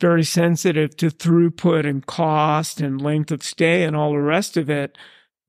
very 0.01 0.25
sensitive 0.25 0.97
to 0.97 1.09
throughput 1.09 1.89
and 1.89 2.07
cost 2.07 2.81
and 2.81 3.01
length 3.01 3.31
of 3.31 3.43
stay 3.43 3.85
and 3.85 3.95
all 3.95 4.13
the 4.13 4.19
rest 4.19 4.57
of 4.57 4.69
it, 4.69 4.99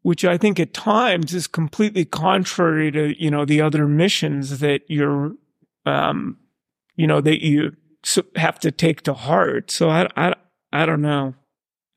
which 0.06 0.24
I 0.24 0.38
think 0.38 0.60
at 0.60 0.72
times 0.72 1.34
is 1.34 1.48
completely 1.48 2.06
contrary 2.06 2.92
to, 2.92 3.20
you 3.20 3.32
know, 3.32 3.44
the 3.44 3.60
other 3.60 3.88
missions 3.88 4.60
that 4.60 4.82
you're, 4.88 5.32
um, 5.88 6.38
you 6.96 7.08
know, 7.08 7.22
that 7.22 7.44
you 7.44 7.76
have 8.36 8.60
to 8.60 8.70
take 8.70 9.02
to 9.02 9.16
heart. 9.16 9.72
So 9.72 9.90
I, 9.90 10.08
I, 10.16 10.36
I 10.72 10.86
don't 10.86 11.02
know. 11.02 11.34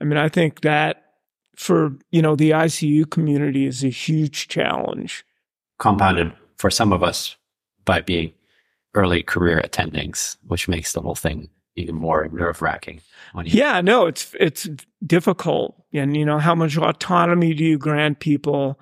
I 0.01 0.05
mean, 0.05 0.17
I 0.17 0.31
think 0.31 0.63
that 0.63 1.05
for, 1.55 1.99
you 2.11 2.23
know, 2.23 2.35
the 2.35 2.53
ICU 2.53 3.11
community 3.11 3.67
is 3.67 3.85
a 3.85 3.91
huge 3.91 4.49
challenge. 4.49 5.23
Compounded 5.79 6.33
for 6.57 6.71
some 6.71 6.95
of 6.95 7.03
us 7.03 7.37
by 7.85 8.01
being 8.01 8.33
early 8.95 9.23
career 9.23 9.61
attendings, 9.61 10.39
which 10.47 10.67
makes 10.67 10.95
the 10.95 11.03
whole 11.03 11.15
thing 11.15 11.51
even 11.79 11.95
more 11.95 12.29
nerve 12.29 12.61
wracking. 12.63 13.01
Yeah, 13.45 13.81
no, 13.81 14.07
it's 14.07 14.35
it's 14.39 14.69
difficult, 15.07 15.83
and 15.93 16.17
you 16.17 16.25
know 16.25 16.39
how 16.39 16.55
much 16.55 16.77
autonomy 16.77 17.55
do 17.55 17.65
you 17.65 17.79
grant 17.79 18.21
people, 18.21 18.81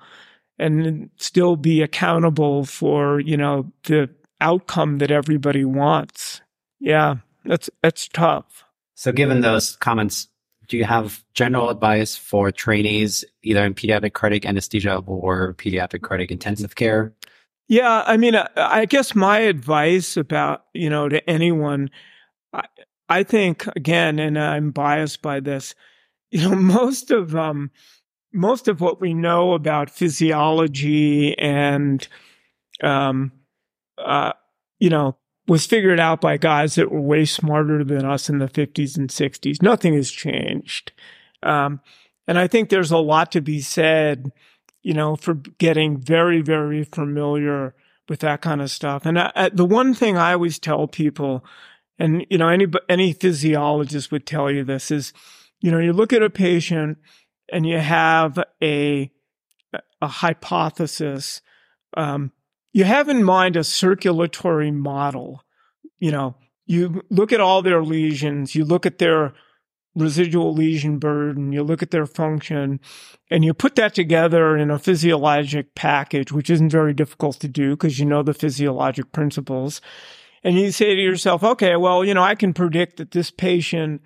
and 0.57 1.09
still 1.17 1.55
be 1.55 1.81
accountable 1.81 2.65
for 2.65 3.19
you 3.19 3.37
know 3.37 3.71
the 3.83 4.09
outcome 4.41 4.99
that 4.99 5.11
everybody 5.11 5.65
wants. 5.65 6.41
Yeah, 6.79 7.17
that's 7.45 7.69
that's 7.81 8.07
tough. 8.07 8.63
So, 8.95 9.11
given 9.11 9.41
those 9.41 9.75
comments, 9.75 10.27
do 10.67 10.77
you 10.77 10.85
have 10.85 11.23
general 11.33 11.69
advice 11.69 12.15
for 12.15 12.51
trainees 12.51 13.23
either 13.43 13.63
in 13.63 13.73
pediatric 13.73 14.13
cardiac 14.13 14.45
anesthesia 14.45 14.97
or 15.05 15.53
pediatric 15.53 16.01
cardiac 16.01 16.31
intensive 16.31 16.75
care? 16.75 17.13
Yeah, 17.67 18.03
I 18.07 18.15
mean, 18.15 18.35
I 18.55 18.85
guess 18.85 19.13
my 19.13 19.39
advice 19.39 20.15
about, 20.15 20.65
you 20.73 20.89
know, 20.89 21.09
to 21.09 21.29
anyone, 21.29 21.89
I, 22.53 22.63
I 23.09 23.23
think 23.23 23.67
again, 23.75 24.19
and 24.19 24.37
I'm 24.37 24.71
biased 24.71 25.21
by 25.21 25.39
this, 25.39 25.75
you 26.31 26.41
know, 26.47 26.55
most 26.55 27.11
of 27.11 27.35
um 27.35 27.71
most 28.33 28.67
of 28.67 28.81
what 28.81 28.99
we 28.99 29.13
know 29.13 29.53
about 29.53 29.89
physiology 29.89 31.37
and 31.39 32.07
um 32.83 33.31
uh 33.97 34.33
you 34.79 34.89
know 34.89 35.17
was 35.47 35.65
figured 35.65 35.99
out 35.99 36.19
by 36.21 36.37
guys 36.37 36.75
that 36.75 36.91
were 36.91 37.01
way 37.01 37.25
smarter 37.25 37.83
than 37.83 38.05
us 38.05 38.29
in 38.29 38.39
the 38.39 38.49
50s 38.49 38.97
and 38.97 39.09
60s. 39.09 39.61
Nothing 39.61 39.93
has 39.93 40.11
changed. 40.11 40.91
Um, 41.41 41.79
and 42.27 42.37
I 42.37 42.47
think 42.47 42.69
there's 42.69 42.91
a 42.91 42.97
lot 42.97 43.31
to 43.31 43.41
be 43.41 43.61
said, 43.61 44.33
you 44.83 44.93
know, 44.93 45.15
for 45.15 45.35
getting 45.35 45.97
very, 45.97 46.41
very 46.41 46.83
familiar 46.83 47.73
with 48.09 48.19
that 48.19 48.41
kind 48.41 48.61
of 48.61 48.69
stuff. 48.69 49.05
And 49.05 49.17
I, 49.17 49.31
I, 49.35 49.49
the 49.49 49.65
one 49.65 49.93
thing 49.93 50.17
I 50.17 50.33
always 50.33 50.59
tell 50.59 50.87
people 50.87 51.45
and 51.99 52.25
you 52.29 52.37
know 52.37 52.47
any 52.47 52.67
any 52.89 53.13
physiologist 53.13 54.11
would 54.11 54.25
tell 54.25 54.51
you 54.51 54.63
this 54.63 54.91
is 54.91 55.13
you 55.61 55.71
know 55.71 55.79
you 55.79 55.93
look 55.93 56.13
at 56.13 56.23
a 56.23 56.29
patient 56.29 56.97
and 57.51 57.65
you 57.65 57.79
have 57.79 58.43
a 58.61 59.11
a 60.01 60.07
hypothesis 60.07 61.41
um, 61.95 62.31
you 62.73 62.83
have 62.83 63.09
in 63.09 63.23
mind 63.23 63.55
a 63.55 63.63
circulatory 63.63 64.69
model. 64.71 65.43
You 65.99 66.11
know 66.11 66.35
you 66.67 67.01
look 67.09 67.31
at 67.31 67.39
all 67.39 67.61
their 67.61 67.81
lesions 67.81 68.53
you 68.53 68.63
look 68.63 68.85
at 68.85 68.99
their 68.99 69.33
residual 69.95 70.53
lesion 70.53 70.99
burden 70.99 71.51
you 71.51 71.63
look 71.63 71.81
at 71.81 71.89
their 71.89 72.05
function 72.05 72.79
and 73.31 73.43
you 73.43 73.53
put 73.53 73.75
that 73.75 73.95
together 73.95 74.55
in 74.55 74.69
a 74.69 74.77
physiologic 74.77 75.73
package 75.73 76.31
which 76.31 76.51
isn't 76.51 76.69
very 76.69 76.93
difficult 76.93 77.39
to 77.39 77.47
do 77.47 77.71
because 77.71 77.97
you 77.97 78.05
know 78.05 78.21
the 78.21 78.33
physiologic 78.33 79.11
principles 79.11 79.81
and 80.43 80.57
you 80.57 80.71
say 80.71 80.95
to 80.95 81.01
yourself, 81.01 81.43
okay, 81.43 81.75
well, 81.75 82.05
you 82.05 82.13
know, 82.13 82.23
I 82.23 82.35
can 82.35 82.53
predict 82.53 82.97
that 82.97 83.11
this 83.11 83.31
patient 83.31 84.01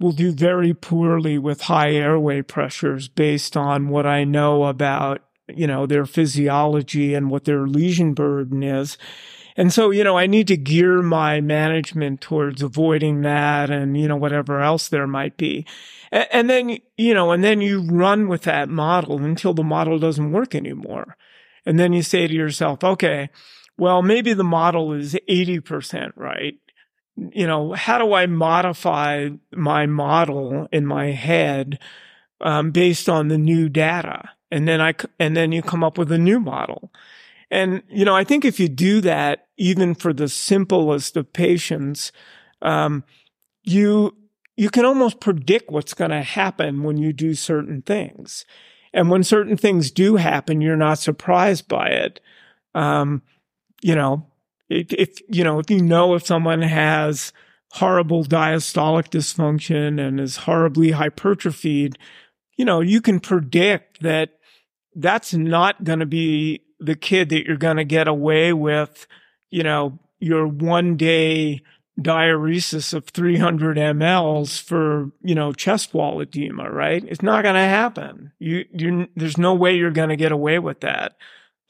will 0.00 0.12
do 0.12 0.32
very 0.32 0.74
poorly 0.74 1.38
with 1.38 1.62
high 1.62 1.92
airway 1.92 2.42
pressures 2.42 3.08
based 3.08 3.56
on 3.56 3.88
what 3.88 4.06
I 4.06 4.24
know 4.24 4.64
about, 4.64 5.22
you 5.48 5.66
know, 5.66 5.86
their 5.86 6.06
physiology 6.06 7.14
and 7.14 7.30
what 7.30 7.44
their 7.44 7.66
lesion 7.66 8.14
burden 8.14 8.62
is. 8.62 8.98
And 9.56 9.72
so, 9.72 9.90
you 9.90 10.02
know, 10.02 10.18
I 10.18 10.26
need 10.26 10.48
to 10.48 10.56
gear 10.56 11.00
my 11.00 11.40
management 11.40 12.20
towards 12.20 12.60
avoiding 12.60 13.22
that 13.22 13.70
and, 13.70 13.96
you 13.96 14.08
know, 14.08 14.16
whatever 14.16 14.60
else 14.60 14.88
there 14.88 15.06
might 15.06 15.36
be. 15.36 15.64
And, 16.10 16.26
and 16.32 16.50
then, 16.50 16.78
you 16.96 17.14
know, 17.14 17.30
and 17.30 17.44
then 17.44 17.60
you 17.60 17.82
run 17.82 18.26
with 18.26 18.42
that 18.42 18.68
model 18.68 19.18
until 19.22 19.54
the 19.54 19.62
model 19.62 19.98
doesn't 19.98 20.32
work 20.32 20.56
anymore. 20.56 21.16
And 21.64 21.78
then 21.78 21.92
you 21.92 22.02
say 22.02 22.26
to 22.26 22.34
yourself, 22.34 22.82
okay, 22.82 23.30
well, 23.76 24.02
maybe 24.02 24.32
the 24.34 24.44
model 24.44 24.92
is 24.92 25.16
80% 25.28 26.12
right. 26.16 26.54
You 27.16 27.46
know, 27.46 27.72
how 27.72 27.98
do 27.98 28.12
I 28.12 28.26
modify 28.26 29.30
my 29.52 29.86
model 29.86 30.68
in 30.72 30.86
my 30.86 31.12
head 31.12 31.78
um, 32.40 32.70
based 32.70 33.08
on 33.08 33.28
the 33.28 33.38
new 33.38 33.68
data? 33.68 34.30
And 34.50 34.68
then 34.68 34.80
I, 34.80 34.94
and 35.18 35.36
then 35.36 35.52
you 35.52 35.62
come 35.62 35.82
up 35.82 35.98
with 35.98 36.12
a 36.12 36.18
new 36.18 36.40
model. 36.40 36.92
And, 37.50 37.82
you 37.88 38.04
know, 38.04 38.16
I 38.16 38.24
think 38.24 38.44
if 38.44 38.58
you 38.58 38.68
do 38.68 39.00
that, 39.02 39.48
even 39.56 39.94
for 39.94 40.12
the 40.12 40.28
simplest 40.28 41.16
of 41.16 41.32
patients, 41.32 42.10
um, 42.62 43.04
you, 43.62 44.16
you 44.56 44.70
can 44.70 44.84
almost 44.84 45.20
predict 45.20 45.70
what's 45.70 45.94
going 45.94 46.10
to 46.10 46.22
happen 46.22 46.82
when 46.82 46.96
you 46.96 47.12
do 47.12 47.34
certain 47.34 47.82
things. 47.82 48.44
And 48.92 49.10
when 49.10 49.24
certain 49.24 49.56
things 49.56 49.90
do 49.90 50.16
happen, 50.16 50.60
you're 50.60 50.76
not 50.76 50.98
surprised 50.98 51.68
by 51.68 51.88
it. 51.88 52.20
Um, 52.74 53.22
you 53.82 53.94
know, 53.94 54.26
if, 54.68 55.20
you 55.28 55.44
know, 55.44 55.58
if 55.58 55.70
you 55.70 55.82
know 55.82 56.14
if 56.14 56.26
someone 56.26 56.62
has 56.62 57.32
horrible 57.72 58.24
diastolic 58.24 59.08
dysfunction 59.08 60.00
and 60.00 60.20
is 60.20 60.38
horribly 60.38 60.92
hypertrophied, 60.92 61.98
you 62.56 62.64
know, 62.64 62.80
you 62.80 63.00
can 63.00 63.20
predict 63.20 64.00
that 64.02 64.38
that's 64.94 65.34
not 65.34 65.84
going 65.84 65.98
to 65.98 66.06
be 66.06 66.62
the 66.78 66.94
kid 66.94 67.28
that 67.30 67.46
you're 67.46 67.56
going 67.56 67.76
to 67.76 67.84
get 67.84 68.08
away 68.08 68.52
with, 68.52 69.06
you 69.50 69.62
know, 69.62 69.98
your 70.20 70.46
one 70.46 70.96
day 70.96 71.62
diuresis 72.00 72.92
of 72.92 73.06
300 73.06 73.76
mLs 73.76 74.60
for, 74.60 75.10
you 75.22 75.34
know, 75.34 75.52
chest 75.52 75.94
wall 75.94 76.20
edema, 76.20 76.70
right? 76.70 77.04
It's 77.06 77.22
not 77.22 77.42
going 77.42 77.54
to 77.54 77.60
happen. 77.60 78.32
You, 78.38 78.64
you, 78.72 79.08
there's 79.14 79.38
no 79.38 79.54
way 79.54 79.74
you're 79.74 79.90
going 79.90 80.08
to 80.08 80.16
get 80.16 80.32
away 80.32 80.58
with 80.58 80.80
that. 80.80 81.16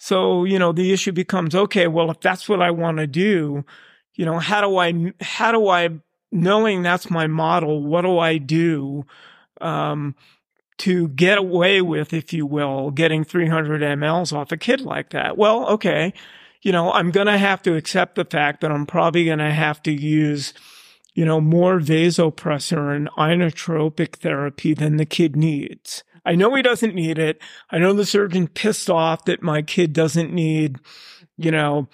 So, 0.05 0.45
you 0.45 0.59
know, 0.59 0.73
the 0.73 0.93
issue 0.93 1.13
becomes, 1.13 1.55
okay, 1.55 1.87
well, 1.87 2.11
if 2.11 2.21
that's 2.21 2.47
what 2.47 2.61
I 2.61 2.71
want 2.73 2.99
to 2.99 3.07
do, 3.07 3.65
you 4.13 4.27
know, 4.27 4.39
how 4.39 4.61
do 4.61 4.77
I, 4.77 5.15
how 5.23 5.51
do 5.51 5.67
I, 5.69 5.89
knowing 6.31 6.83
that's 6.83 7.09
my 7.09 7.27
model, 7.27 7.83
what 7.83 8.03
do 8.03 8.19
I 8.19 8.37
do, 8.37 9.07
um, 9.63 10.15
to 10.77 11.09
get 11.09 11.39
away 11.39 11.81
with, 11.81 12.13
if 12.13 12.35
you 12.35 12.45
will, 12.45 12.91
getting 12.91 13.25
300 13.25 13.81
mLs 13.81 14.31
off 14.31 14.53
a 14.53 14.59
kid 14.59 14.83
like 14.83 15.09
that? 15.09 15.39
Well, 15.39 15.67
okay. 15.69 16.13
You 16.61 16.73
know, 16.73 16.93
I'm 16.93 17.11
going 17.11 17.29
to 17.29 17.39
have 17.39 17.63
to 17.63 17.75
accept 17.75 18.17
the 18.17 18.27
fact 18.27 18.61
that 18.61 18.71
I'm 18.71 18.85
probably 18.85 19.25
going 19.25 19.39
to 19.39 19.53
have 19.53 19.83
to 19.85 19.91
use, 19.91 20.53
you 21.15 21.25
know, 21.25 21.41
more 21.41 21.79
vasopressor 21.81 22.95
and 22.95 23.09
inotropic 23.13 24.17
therapy 24.17 24.75
than 24.75 24.99
the 24.99 25.07
kid 25.07 25.35
needs. 25.35 26.05
I 26.25 26.35
know 26.35 26.55
he 26.55 26.63
doesn't 26.63 26.95
need 26.95 27.19
it. 27.19 27.41
I 27.71 27.79
know 27.79 27.93
the 27.93 28.07
surgeon 28.07 28.49
pissed 28.49 28.89
off 28.89 29.27
that 29.27 29.43
my 29.43 29.63
kid 29.63 29.93
doesn't 29.93 30.33
need, 30.33 30.79
you 31.37 31.51
know, 31.51 31.89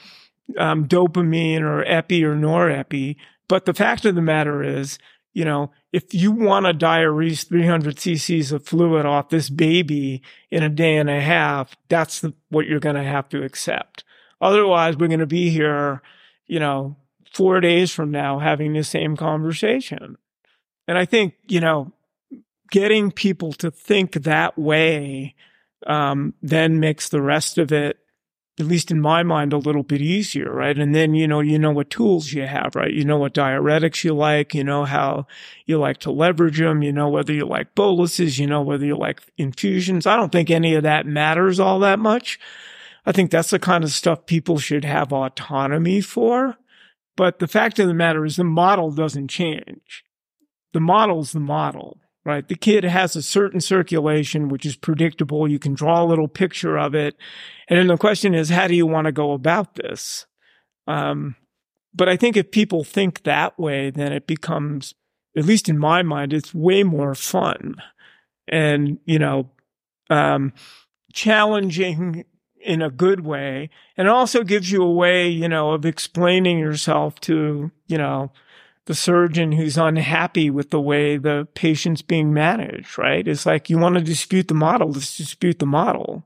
um, 0.57 0.87
dopamine 0.87 1.63
or 1.63 1.85
epi 1.85 2.25
or 2.25 2.35
norepi. 2.35 3.17
But 3.49 3.65
the 3.65 3.75
fact 3.75 4.05
of 4.05 4.15
the 4.15 4.23
matter 4.23 4.63
is, 4.63 4.99
you 5.33 5.45
know, 5.45 5.71
if 5.93 6.15
you 6.15 6.31
want 6.33 6.67
to 6.67 6.75
diurese 6.75 7.47
300 7.47 7.97
cc's 7.97 8.53
of 8.53 8.65
fluid 8.65 9.07
off 9.07 9.29
this 9.29 9.51
baby 9.51 10.23
in 10.51 10.63
a 10.63 10.69
day 10.69 10.97
and 10.97 11.11
a 11.11 11.21
half, 11.21 11.77
that's 11.89 12.21
the, 12.21 12.33
what 12.49 12.67
you're 12.67 12.81
going 12.81 12.97
to 12.97 13.03
have 13.03 13.29
to 13.31 13.43
accept. 13.43 14.05
Otherwise, 14.41 14.97
we're 14.97 15.09
going 15.09 15.21
to 15.21 15.27
be 15.27 15.51
here, 15.51 16.03
you 16.47 16.59
know, 16.59 16.97
four 17.33 17.61
days 17.61 17.91
from 17.91 18.11
now 18.11 18.39
having 18.39 18.73
the 18.73 18.85
same 18.85 19.17
conversation. 19.17 20.17
And 20.89 20.99
I 20.99 21.05
think, 21.05 21.35
you 21.47 21.61
know, 21.61 21.93
getting 22.71 23.11
people 23.11 23.53
to 23.55 23.71
think 23.71 24.12
that 24.12 24.59
way 24.59 25.35
um, 25.87 26.35
then 26.43 26.81
makes 26.81 27.09
the 27.09 27.23
rest 27.23 27.59
of 27.59 27.73
it 27.73 27.99
at 28.61 28.67
least 28.67 28.91
in 28.91 29.00
my 29.00 29.23
mind, 29.23 29.53
a 29.53 29.59
little 29.59 29.83
bit 29.83 30.03
easier, 30.03 30.53
right? 30.53 30.79
And 30.79 30.95
then, 30.95 31.15
you 31.15 31.27
know, 31.27 31.41
you 31.41 31.59
know 31.59 31.71
what 31.71 31.89
tools 31.89 32.33
you 32.33 32.47
have, 32.47 32.77
right? 32.77 32.93
You 32.93 33.05
know 33.05 33.17
what 33.17 33.33
diuretics 33.33 34.05
you 34.05 34.12
like, 34.12 34.55
you 34.55 34.62
know 34.62 34.85
how 34.85 35.27
you 35.65 35.79
like 35.79 35.97
to 35.99 36.11
leverage 36.11 36.59
them, 36.59 36.83
you 36.83 36.93
know 36.93 37.09
whether 37.09 37.33
you 37.33 37.47
like 37.47 37.75
boluses, 37.75 38.39
you 38.39 38.47
know 38.47 38.61
whether 38.61 38.85
you 38.85 38.97
like 38.97 39.23
infusions. 39.39 40.07
I 40.07 40.15
don't 40.17 40.31
think 40.31 40.50
any 40.50 40.75
of 40.75 40.83
that 40.83 41.07
matters 41.07 41.59
all 41.59 41.79
that 41.81 41.99
much. 41.99 42.39
I 43.07 43.12
think 43.12 43.31
that's 43.31 43.50
the 43.50 43.59
kind 43.59 43.83
of 43.83 43.91
stuff 43.91 44.27
people 44.27 44.59
should 44.59 44.85
have 44.85 45.12
autonomy 45.12 46.03
for. 46.03 46.59
But 47.17 47.39
the 47.39 47.49
fact 47.49 47.79
of 47.79 47.89
the 47.89 47.95
matter 47.95 48.27
is 48.27 48.37
the 48.37 48.45
model 48.45 48.91
doesn't 48.91 49.29
change. 49.29 50.05
The 50.73 50.81
model's 50.81 51.33
the 51.33 51.41
model 51.41 51.99
right? 52.25 52.47
The 52.47 52.55
kid 52.55 52.85
has 52.85 53.17
a 53.17 53.23
certain 53.23 53.61
circulation, 53.61 54.49
which 54.49 54.67
is 54.67 54.77
predictable. 54.77 55.49
You 55.49 55.59
can 55.59 55.75
draw 55.75 56.03
a 56.03 56.07
little 56.07 56.29
picture 56.29 56.79
of 56.79 56.95
it. 56.95 57.17
And 57.69 57.79
then 57.79 57.87
the 57.87 57.97
question 57.97 58.35
is, 58.35 58.50
how 58.50 58.67
do 58.67 58.75
you 58.75 58.87
want 58.87 59.07
to 59.07 59.12
go 59.12 59.33
about 59.33 59.75
this? 59.77 60.27
Um, 60.87 61.37
but 61.95 62.09
I 62.09 62.17
think 62.17 62.37
if 62.37 62.50
people 62.50 62.85
think 62.85 63.23
that 63.23 63.59
way, 63.59 63.91
then 63.91 64.12
it 64.12 64.27
becomes, 64.27 64.95
at 65.37 65.45
least 65.45 65.69
in 65.69 65.79
my 65.79 66.03
mind, 66.03 66.33
it's 66.33 66.55
way 66.55 66.83
more 66.83 67.15
fun 67.15 67.77
and, 68.47 68.99
you 69.05 69.19
know, 69.19 69.50
um, 70.09 70.53
challenging 71.12 72.25
in 72.62 72.83
a 72.83 72.91
good 72.91 73.25
way. 73.25 73.71
And 73.97 74.09
also 74.09 74.45
gives 74.45 74.71
you 74.71 74.83
a 74.83 74.93
way, 74.93 75.29
you 75.29 75.49
know, 75.49 75.73
of 75.73 75.87
explaining 75.87 76.59
yourself 76.59 77.19
to, 77.23 77.71
you 77.87 77.99
know, 77.99 78.33
the 78.87 78.95
surgeon 78.95 79.53
who's 79.53 79.77
unhappy 79.77 80.51
with 80.51 80.71
the 80.71 80.81
way 80.81 81.17
the 81.17 81.47
patient's 81.55 82.03
being 82.03 82.33
managed, 82.33 82.99
right? 82.99 83.27
It's 83.27 83.47
like 83.47 83.71
you 83.71 83.79
want 83.79 83.97
to 83.97 84.01
dispute 84.01 84.49
the 84.49 84.55
model, 84.55 84.91
let's 84.93 85.17
dispute 85.17 85.59
the 85.59 85.67
model, 85.67 86.25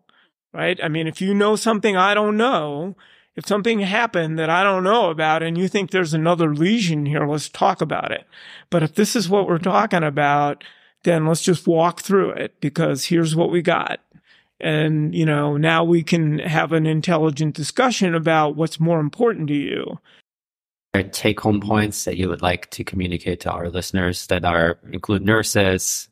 right? 0.53 0.79
I 0.83 0.89
mean, 0.89 1.07
if 1.07 1.21
you 1.21 1.35
know 1.35 1.57
something 1.57 1.97
I 1.97 2.15
don't 2.15 2.37
know, 2.37 2.97
if 3.37 3.47
something 3.47 3.81
happened 3.81 4.39
that 4.39 4.49
I 4.49 4.63
don't 4.63 4.85
know 4.85 5.11
about 5.11 5.43
and 5.43 5.59
you 5.59 5.67
think 5.67 5.91
there's 5.91 6.15
another 6.15 6.55
lesion 6.55 7.07
here, 7.07 7.27
let's 7.27 7.49
talk 7.49 7.81
about 7.81 8.13
it. 8.13 8.27
But 8.71 8.83
if 8.83 8.95
this 8.95 9.17
is 9.17 9.29
what 9.29 9.49
we're 9.49 9.59
talking 9.59 10.05
about, 10.05 10.63
then 11.03 11.27
let's 11.27 11.43
just 11.43 11.67
walk 11.67 12.01
through 12.01 12.31
it 12.31 12.61
because 12.61 13.07
here's 13.07 13.35
what 13.35 13.51
we 13.51 13.61
got. 13.61 14.01
And, 14.61 15.15
you 15.15 15.27
know, 15.27 15.57
now 15.57 15.83
we 15.83 16.03
can 16.03 16.39
have 16.39 16.73
an 16.73 16.87
intelligent 16.87 17.55
discussion 17.57 18.15
about 18.15 18.57
what's 18.57 18.79
more 18.79 19.01
important 19.01 19.49
to 19.49 19.55
you 19.55 19.99
take 21.03 21.41
home 21.41 21.61
points 21.61 22.05
that 22.05 22.17
you 22.17 22.29
would 22.29 22.43
like 22.43 22.71
to 22.71 22.85
communicate 22.85 23.41
to 23.41 23.51
our 23.51 23.69
listeners 23.69 24.27
that 24.29 24.45
are 24.45 24.79
include 24.91 25.23
nurses, 25.23 26.09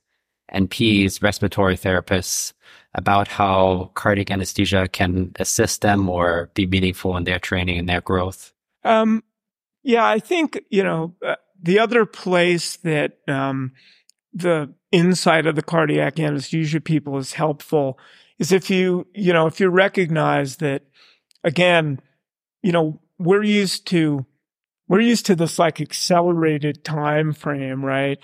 NPs, 0.53 1.23
respiratory 1.23 1.77
therapists 1.77 2.53
about 2.95 3.29
how 3.29 3.91
cardiac 3.95 4.31
anesthesia 4.31 4.89
can 4.89 5.33
assist 5.39 5.81
them 5.81 6.09
or 6.09 6.51
be 6.55 6.67
meaningful 6.67 7.17
in 7.17 7.25
their 7.25 7.39
training 7.39 7.79
and 7.79 7.89
their 7.89 8.01
growth? 8.01 8.53
Um, 8.85 9.23
yeah, 9.83 10.07
I 10.07 10.19
think, 10.19 10.61
you 10.69 10.83
know, 10.83 11.15
uh, 11.25 11.37
the 11.61 11.79
other 11.79 12.05
place 12.05 12.77
that 12.79 13.19
um, 13.29 13.73
the 14.33 14.73
insight 14.91 15.47
of 15.47 15.57
the 15.57 15.63
cardiac 15.63 16.21
anesthesia 16.21 16.81
people 16.81 17.17
is 17.19 17.33
helpful 17.33 17.99
is 18.39 18.53
if 18.53 18.69
you, 18.69 19.07
you 19.15 19.33
know, 19.33 19.47
if 19.47 19.61
you 19.61 19.69
recognize 19.69 20.57
that, 20.57 20.83
again, 21.45 22.01
you 22.63 22.73
know, 22.73 23.01
we're 23.19 23.43
used 23.43 23.87
to 23.87 24.27
we're 24.93 25.01
used 25.01 25.25
to 25.25 25.35
this 25.35 25.59
like 25.59 25.81
accelerated 25.81 26.85
time 26.85 27.33
frame, 27.33 27.83
right? 27.83 28.23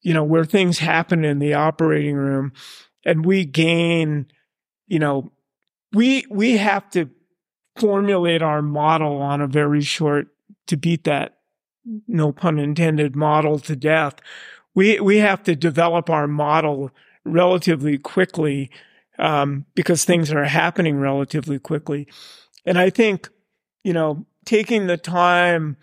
You 0.00 0.14
know, 0.14 0.24
where 0.24 0.46
things 0.46 0.78
happen 0.78 1.26
in 1.26 1.40
the 1.40 1.52
operating 1.52 2.16
room 2.16 2.54
and 3.04 3.26
we 3.26 3.44
gain, 3.44 4.28
you 4.86 4.98
know, 4.98 5.30
we, 5.92 6.24
we 6.30 6.56
have 6.56 6.88
to 6.92 7.10
formulate 7.78 8.40
our 8.40 8.62
model 8.62 9.20
on 9.20 9.42
a 9.42 9.46
very 9.46 9.82
short 9.82 10.28
to 10.68 10.78
beat 10.78 11.04
that, 11.04 11.36
no 12.08 12.32
pun 12.32 12.58
intended, 12.58 13.14
model 13.14 13.58
to 13.58 13.76
death. 13.76 14.14
We, 14.74 14.98
we 15.00 15.18
have 15.18 15.42
to 15.42 15.54
develop 15.54 16.08
our 16.08 16.26
model 16.26 16.92
relatively 17.26 17.98
quickly, 17.98 18.70
um, 19.18 19.66
because 19.74 20.06
things 20.06 20.32
are 20.32 20.44
happening 20.44 20.98
relatively 20.98 21.58
quickly. 21.58 22.08
And 22.64 22.78
I 22.78 22.88
think, 22.88 23.28
you 23.84 23.92
know, 23.92 24.24
taking 24.46 24.86
the 24.86 24.96
time 24.96 25.76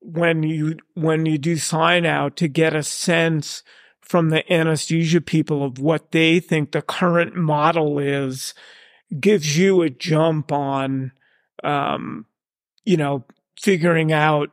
when 0.00 0.42
you 0.42 0.76
when 0.94 1.26
you 1.26 1.38
do 1.38 1.56
sign 1.56 2.06
out 2.06 2.36
to 2.36 2.48
get 2.48 2.74
a 2.74 2.82
sense 2.82 3.62
from 4.00 4.30
the 4.30 4.52
anesthesia 4.52 5.20
people 5.20 5.64
of 5.64 5.78
what 5.78 6.12
they 6.12 6.38
think 6.38 6.70
the 6.70 6.82
current 6.82 7.34
model 7.34 7.98
is 7.98 8.54
gives 9.18 9.58
you 9.58 9.82
a 9.82 9.90
jump 9.90 10.52
on 10.52 11.12
um, 11.64 12.26
you 12.84 12.96
know 12.96 13.24
figuring 13.60 14.12
out 14.12 14.50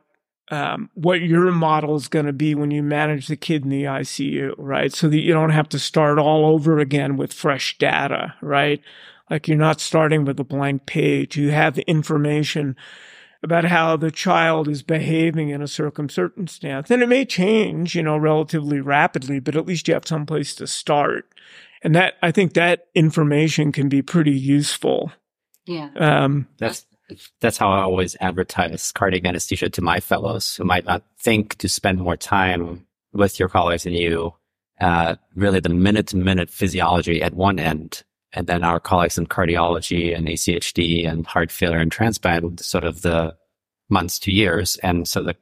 um, 0.50 0.90
what 0.94 1.20
your 1.20 1.50
model 1.50 1.96
is 1.96 2.08
going 2.08 2.26
to 2.26 2.32
be 2.32 2.54
when 2.54 2.70
you 2.70 2.82
manage 2.82 3.28
the 3.28 3.36
kid 3.36 3.64
in 3.64 3.70
the 3.70 3.84
ICU, 3.84 4.54
right? 4.58 4.92
So 4.92 5.08
that 5.08 5.18
you 5.18 5.32
don't 5.32 5.50
have 5.50 5.68
to 5.70 5.78
start 5.78 6.18
all 6.18 6.44
over 6.46 6.78
again 6.78 7.16
with 7.16 7.32
fresh 7.32 7.78
data, 7.78 8.34
right? 8.42 8.80
Like 9.30 9.48
you're 9.48 9.56
not 9.56 9.80
starting 9.80 10.24
with 10.24 10.38
a 10.38 10.44
blank 10.44 10.84
page. 10.86 11.36
You 11.36 11.50
have 11.50 11.78
information 11.78 12.76
about 13.44 13.64
how 13.66 13.96
the 13.96 14.10
child 14.10 14.66
is 14.66 14.82
behaving 14.82 15.50
in 15.50 15.62
a 15.62 15.68
circumstance. 15.68 16.90
And 16.90 17.02
it 17.02 17.08
may 17.08 17.24
change, 17.24 17.94
you 17.94 18.02
know, 18.02 18.16
relatively 18.16 18.80
rapidly, 18.80 19.38
but 19.38 19.54
at 19.54 19.66
least 19.66 19.86
you 19.86 19.94
have 19.94 20.08
some 20.08 20.26
place 20.26 20.54
to 20.56 20.66
start. 20.66 21.32
And 21.82 21.94
that, 21.94 22.14
I 22.22 22.32
think 22.32 22.54
that 22.54 22.86
information 22.94 23.70
can 23.70 23.88
be 23.88 24.02
pretty 24.02 24.32
useful. 24.32 25.12
Yeah. 25.66 25.90
Um, 25.96 26.48
that's, 26.58 26.86
that's 27.40 27.58
how 27.58 27.70
I 27.70 27.82
always 27.82 28.16
advertise 28.20 28.90
cardiac 28.92 29.26
anesthesia 29.26 29.68
to 29.68 29.82
my 29.82 30.00
fellows 30.00 30.56
who 30.56 30.64
might 30.64 30.86
not 30.86 31.02
think 31.20 31.56
to 31.58 31.68
spend 31.68 31.98
more 31.98 32.16
time 32.16 32.86
with 33.12 33.38
your 33.38 33.48
colleagues 33.48 33.86
and 33.86 33.94
you. 33.94 34.32
Uh, 34.80 35.14
really 35.36 35.60
the 35.60 35.68
minute 35.68 36.08
to 36.08 36.16
minute 36.16 36.50
physiology 36.50 37.22
at 37.22 37.32
one 37.32 37.60
end 37.60 38.02
and 38.34 38.46
then 38.46 38.64
our 38.64 38.80
colleagues 38.80 39.16
in 39.16 39.26
cardiology 39.26 40.16
and 40.16 40.26
ACHD 40.26 41.08
and 41.08 41.26
heart 41.26 41.50
failure 41.50 41.78
and 41.78 41.90
transplant, 41.90 42.60
sort 42.60 42.84
of 42.84 43.02
the 43.02 43.34
months 43.88 44.18
to 44.20 44.32
years. 44.32 44.76
And 44.82 45.06
so 45.06 45.22
the 45.22 45.36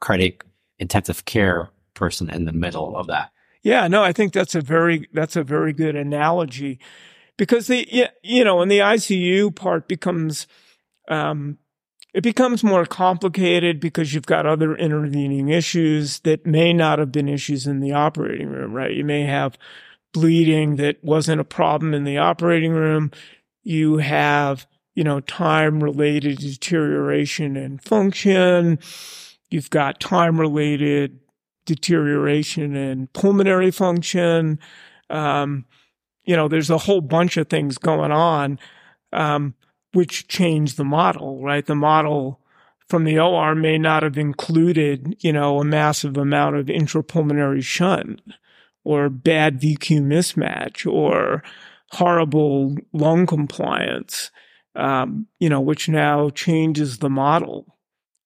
cardiac 0.00 0.44
intensive 0.78 1.24
care 1.24 1.70
person 1.94 2.30
in 2.30 2.44
the 2.44 2.52
middle 2.52 2.96
of 2.96 3.06
that. 3.08 3.30
Yeah, 3.62 3.88
no, 3.88 4.02
I 4.02 4.12
think 4.12 4.32
that's 4.32 4.54
a 4.54 4.60
very, 4.60 5.08
that's 5.12 5.36
a 5.36 5.42
very 5.42 5.72
good 5.72 5.96
analogy 5.96 6.78
because 7.36 7.66
the, 7.66 8.08
you 8.22 8.44
know, 8.44 8.56
when 8.56 8.68
the 8.68 8.78
ICU 8.78 9.54
part 9.54 9.88
becomes, 9.88 10.46
um, 11.08 11.58
it 12.14 12.22
becomes 12.22 12.64
more 12.64 12.86
complicated 12.86 13.80
because 13.80 14.14
you've 14.14 14.26
got 14.26 14.46
other 14.46 14.74
intervening 14.76 15.48
issues 15.48 16.20
that 16.20 16.46
may 16.46 16.72
not 16.72 16.98
have 16.98 17.12
been 17.12 17.28
issues 17.28 17.66
in 17.66 17.80
the 17.80 17.92
operating 17.92 18.48
room, 18.48 18.72
right? 18.72 18.94
You 18.94 19.04
may 19.04 19.22
have 19.22 19.58
bleeding 20.18 20.76
that 20.76 21.02
wasn't 21.02 21.40
a 21.40 21.44
problem 21.44 21.94
in 21.94 22.04
the 22.04 22.18
operating 22.18 22.72
room. 22.72 23.10
You 23.62 23.98
have, 23.98 24.66
you 24.94 25.04
know, 25.04 25.20
time 25.20 25.82
related 25.82 26.38
deterioration 26.38 27.56
and 27.56 27.80
function. 27.80 28.78
You've 29.48 29.70
got 29.70 30.00
time 30.00 30.40
related 30.40 31.20
deterioration 31.66 32.74
in 32.74 33.06
pulmonary 33.08 33.70
function. 33.70 34.58
Um, 35.08 35.66
you 36.24 36.34
know, 36.34 36.48
there's 36.48 36.70
a 36.70 36.78
whole 36.78 37.00
bunch 37.00 37.36
of 37.36 37.48
things 37.48 37.78
going 37.78 38.10
on, 38.10 38.58
um, 39.12 39.54
which 39.92 40.26
change 40.26 40.74
the 40.74 40.84
model, 40.84 41.42
right? 41.42 41.64
The 41.64 41.74
model 41.74 42.40
from 42.88 43.04
the 43.04 43.18
OR 43.18 43.54
may 43.54 43.78
not 43.78 44.02
have 44.02 44.18
included, 44.18 45.16
you 45.20 45.32
know, 45.32 45.60
a 45.60 45.64
massive 45.64 46.16
amount 46.16 46.56
of 46.56 46.66
intrapulmonary 46.66 47.62
shunt 47.62 48.20
or 48.88 49.10
bad 49.10 49.60
VQ 49.60 50.00
mismatch 50.00 50.90
or 50.90 51.42
horrible 51.92 52.74
lung 52.94 53.26
compliance, 53.26 54.30
um, 54.74 55.26
you 55.38 55.50
know, 55.50 55.60
which 55.60 55.90
now 55.90 56.30
changes 56.30 56.96
the 56.98 57.10
model. 57.10 57.76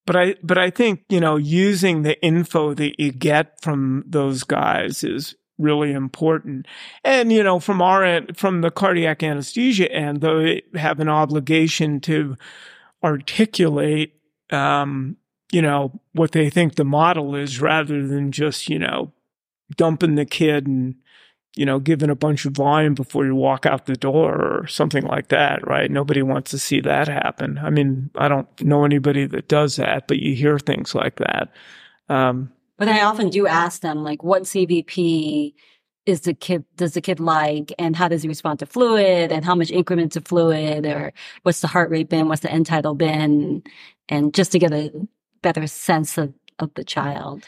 But 0.06 0.16
I, 0.16 0.34
but 0.40 0.58
I 0.58 0.70
think, 0.70 1.02
you 1.08 1.18
know, 1.18 1.34
using 1.34 2.02
the 2.02 2.20
info 2.24 2.74
that 2.74 3.00
you 3.00 3.10
get 3.10 3.60
from 3.60 4.04
those 4.06 4.44
guys 4.44 5.02
is 5.02 5.34
really 5.58 5.90
important. 5.90 6.66
And, 7.02 7.32
you 7.32 7.42
know, 7.42 7.58
from 7.58 7.82
our 7.82 8.04
end, 8.04 8.36
from 8.36 8.60
the 8.60 8.70
cardiac 8.70 9.24
anesthesia 9.24 9.90
end, 9.90 10.20
they 10.20 10.62
have 10.76 11.00
an 11.00 11.08
obligation 11.08 11.98
to 12.02 12.36
articulate, 13.02 14.14
um, 14.50 15.16
you 15.50 15.60
know, 15.60 16.00
what 16.12 16.30
they 16.30 16.50
think 16.50 16.76
the 16.76 16.84
model 16.84 17.34
is 17.34 17.60
rather 17.60 18.06
than 18.06 18.30
just, 18.30 18.68
you 18.68 18.78
know, 18.78 19.12
dumping 19.76 20.14
the 20.14 20.26
kid 20.26 20.66
and 20.66 20.94
you 21.54 21.66
know, 21.66 21.78
giving 21.78 22.10
a 22.10 22.14
bunch 22.14 22.46
of 22.46 22.54
volume 22.54 22.94
before 22.94 23.26
you 23.26 23.34
walk 23.34 23.66
out 23.66 23.84
the 23.86 23.96
door 23.96 24.34
or 24.34 24.66
something 24.66 25.04
like 25.04 25.28
that, 25.28 25.66
right? 25.66 25.90
Nobody 25.90 26.22
wants 26.22 26.50
to 26.52 26.58
see 26.58 26.80
that 26.80 27.08
happen. 27.08 27.58
I 27.58 27.68
mean, 27.68 28.10
I 28.16 28.28
don't 28.28 28.48
know 28.62 28.84
anybody 28.84 29.26
that 29.26 29.48
does 29.48 29.76
that, 29.76 30.08
but 30.08 30.18
you 30.18 30.34
hear 30.34 30.58
things 30.58 30.94
like 30.94 31.16
that. 31.16 31.52
Um, 32.08 32.50
but 32.78 32.88
I 32.88 33.02
often 33.02 33.28
do 33.28 33.46
ask 33.46 33.82
them, 33.82 34.02
like, 34.02 34.22
what 34.22 34.44
CVP 34.44 35.52
is 36.06 36.22
the 36.22 36.34
kid, 36.34 36.64
does 36.76 36.94
the 36.94 37.00
kid 37.00 37.20
like, 37.20 37.72
and 37.78 37.94
how 37.94 38.08
does 38.08 38.22
he 38.22 38.28
respond 38.28 38.58
to 38.60 38.66
fluid, 38.66 39.30
and 39.30 39.44
how 39.44 39.54
much 39.54 39.70
increments 39.70 40.16
of 40.16 40.26
fluid, 40.26 40.86
or 40.86 41.12
what's 41.42 41.60
the 41.60 41.68
heart 41.68 41.90
rate 41.90 42.08
been, 42.08 42.28
what's 42.28 42.40
the 42.40 42.50
end 42.50 42.66
tidal 42.66 42.94
been, 42.94 43.62
and 44.08 44.34
just 44.34 44.52
to 44.52 44.58
get 44.58 44.72
a 44.72 44.90
better 45.42 45.66
sense 45.66 46.16
of, 46.16 46.32
of 46.58 46.72
the 46.74 46.84
child. 46.84 47.44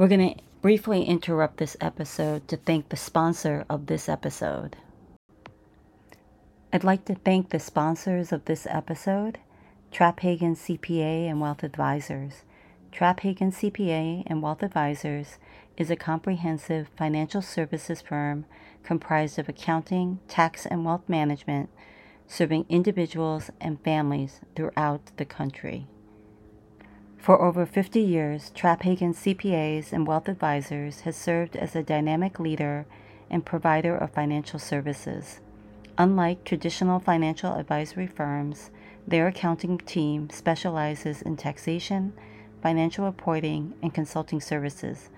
We're 0.00 0.08
going 0.08 0.34
to 0.34 0.42
briefly 0.62 1.04
interrupt 1.04 1.58
this 1.58 1.76
episode 1.78 2.48
to 2.48 2.56
thank 2.56 2.88
the 2.88 2.96
sponsor 2.96 3.66
of 3.68 3.84
this 3.84 4.08
episode. 4.08 4.76
I'd 6.72 6.84
like 6.84 7.04
to 7.04 7.16
thank 7.16 7.50
the 7.50 7.60
sponsors 7.60 8.32
of 8.32 8.46
this 8.46 8.66
episode 8.70 9.40
Traphagen 9.92 10.56
CPA 10.56 11.28
and 11.28 11.38
Wealth 11.38 11.62
Advisors. 11.62 12.44
Traphagen 12.90 13.52
CPA 13.52 14.22
and 14.24 14.40
Wealth 14.42 14.62
Advisors 14.62 15.36
is 15.76 15.90
a 15.90 15.96
comprehensive 15.96 16.88
financial 16.96 17.42
services 17.42 18.00
firm 18.00 18.46
comprised 18.82 19.38
of 19.38 19.50
accounting, 19.50 20.18
tax, 20.28 20.64
and 20.64 20.82
wealth 20.82 21.06
management, 21.08 21.68
serving 22.26 22.64
individuals 22.70 23.50
and 23.60 23.78
families 23.82 24.40
throughout 24.56 25.10
the 25.18 25.26
country. 25.26 25.88
For 27.20 27.38
over 27.42 27.66
50 27.66 28.00
years, 28.00 28.50
Traphagen 28.56 29.14
CPAs 29.14 29.92
and 29.92 30.06
Wealth 30.06 30.26
Advisors 30.26 31.00
has 31.00 31.16
served 31.16 31.54
as 31.54 31.76
a 31.76 31.82
dynamic 31.82 32.40
leader 32.40 32.86
and 33.28 33.44
provider 33.44 33.94
of 33.94 34.12
financial 34.12 34.58
services. 34.58 35.40
Unlike 35.98 36.44
traditional 36.44 36.98
financial 36.98 37.52
advisory 37.52 38.06
firms, 38.06 38.70
their 39.06 39.26
accounting 39.26 39.76
team 39.76 40.30
specializes 40.30 41.20
in 41.20 41.36
taxation, 41.36 42.14
financial 42.62 43.04
reporting, 43.04 43.74
and 43.82 43.92
consulting 43.92 44.40
services, 44.40 45.10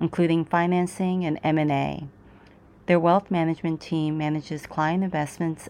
including 0.00 0.44
financing 0.44 1.24
and 1.24 1.40
M&A. 1.42 2.06
Their 2.86 3.00
wealth 3.00 3.28
management 3.28 3.80
team 3.80 4.16
manages 4.16 4.68
client 4.68 5.02
investments 5.02 5.68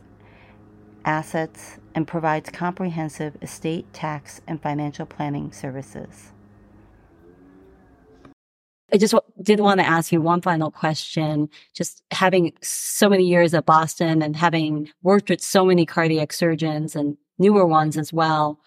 assets, 1.06 1.78
and 1.94 2.06
provides 2.06 2.50
comprehensive 2.50 3.36
estate, 3.42 3.92
tax, 3.92 4.40
and 4.46 4.62
financial 4.62 5.06
planning 5.06 5.52
services. 5.52 6.32
I 8.92 8.96
just 8.96 9.14
did 9.40 9.60
want 9.60 9.80
to 9.80 9.86
ask 9.86 10.10
you 10.10 10.20
one 10.20 10.40
final 10.40 10.70
question. 10.70 11.48
Just 11.74 12.02
having 12.10 12.52
so 12.60 13.08
many 13.08 13.24
years 13.24 13.54
at 13.54 13.66
Boston 13.66 14.22
and 14.22 14.36
having 14.36 14.90
worked 15.02 15.30
with 15.30 15.40
so 15.40 15.64
many 15.64 15.86
cardiac 15.86 16.32
surgeons 16.32 16.96
and 16.96 17.16
newer 17.38 17.66
ones 17.66 17.96
as 17.96 18.12
well, 18.12 18.60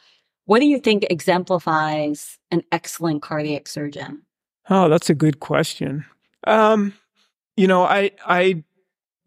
what 0.46 0.60
do 0.60 0.66
you 0.66 0.80
think 0.80 1.06
exemplifies 1.10 2.40
an 2.52 2.64
excellent 2.72 3.22
cardiac 3.22 3.68
surgeon? 3.68 4.22
Oh, 4.70 4.88
that's 4.88 5.10
a 5.10 5.16
good 5.16 5.40
question. 5.40 6.06
Um, 6.46 6.94
you 7.58 7.68
know, 7.68 7.84
I, 7.84 8.12
I, 8.26 8.64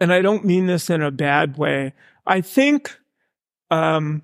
and 0.00 0.12
I 0.12 0.22
don't 0.22 0.44
mean 0.44 0.66
this 0.66 0.90
in 0.90 1.02
a 1.02 1.10
bad 1.10 1.58
way. 1.58 1.92
I 2.26 2.40
think, 2.40 2.98
um, 3.70 4.22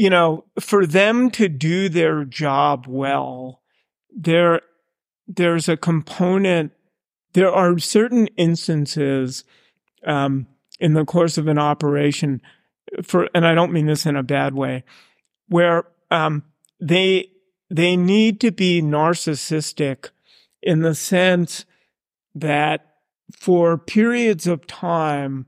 you 0.00 0.08
know, 0.08 0.44
for 0.58 0.86
them 0.86 1.30
to 1.30 1.46
do 1.46 1.90
their 1.90 2.24
job 2.24 2.86
well, 2.88 3.60
there, 4.10 4.62
there's 5.28 5.68
a 5.68 5.76
component, 5.76 6.72
there 7.34 7.52
are 7.52 7.78
certain 7.78 8.26
instances, 8.38 9.44
um, 10.06 10.46
in 10.78 10.94
the 10.94 11.04
course 11.04 11.36
of 11.36 11.48
an 11.48 11.58
operation 11.58 12.40
for, 13.02 13.28
and 13.34 13.46
I 13.46 13.54
don't 13.54 13.72
mean 13.72 13.84
this 13.84 14.06
in 14.06 14.16
a 14.16 14.22
bad 14.22 14.54
way, 14.54 14.84
where, 15.48 15.84
um, 16.10 16.44
they, 16.80 17.30
they 17.68 17.94
need 17.94 18.40
to 18.40 18.50
be 18.50 18.80
narcissistic 18.80 20.10
in 20.62 20.80
the 20.80 20.94
sense 20.94 21.66
that 22.34 22.86
for 23.36 23.76
periods 23.76 24.46
of 24.46 24.66
time, 24.66 25.44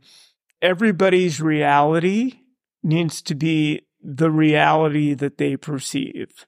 everybody's 0.60 1.40
reality 1.40 2.41
needs 2.82 3.22
to 3.22 3.34
be 3.34 3.82
the 4.02 4.30
reality 4.30 5.14
that 5.14 5.38
they 5.38 5.56
perceive 5.56 6.46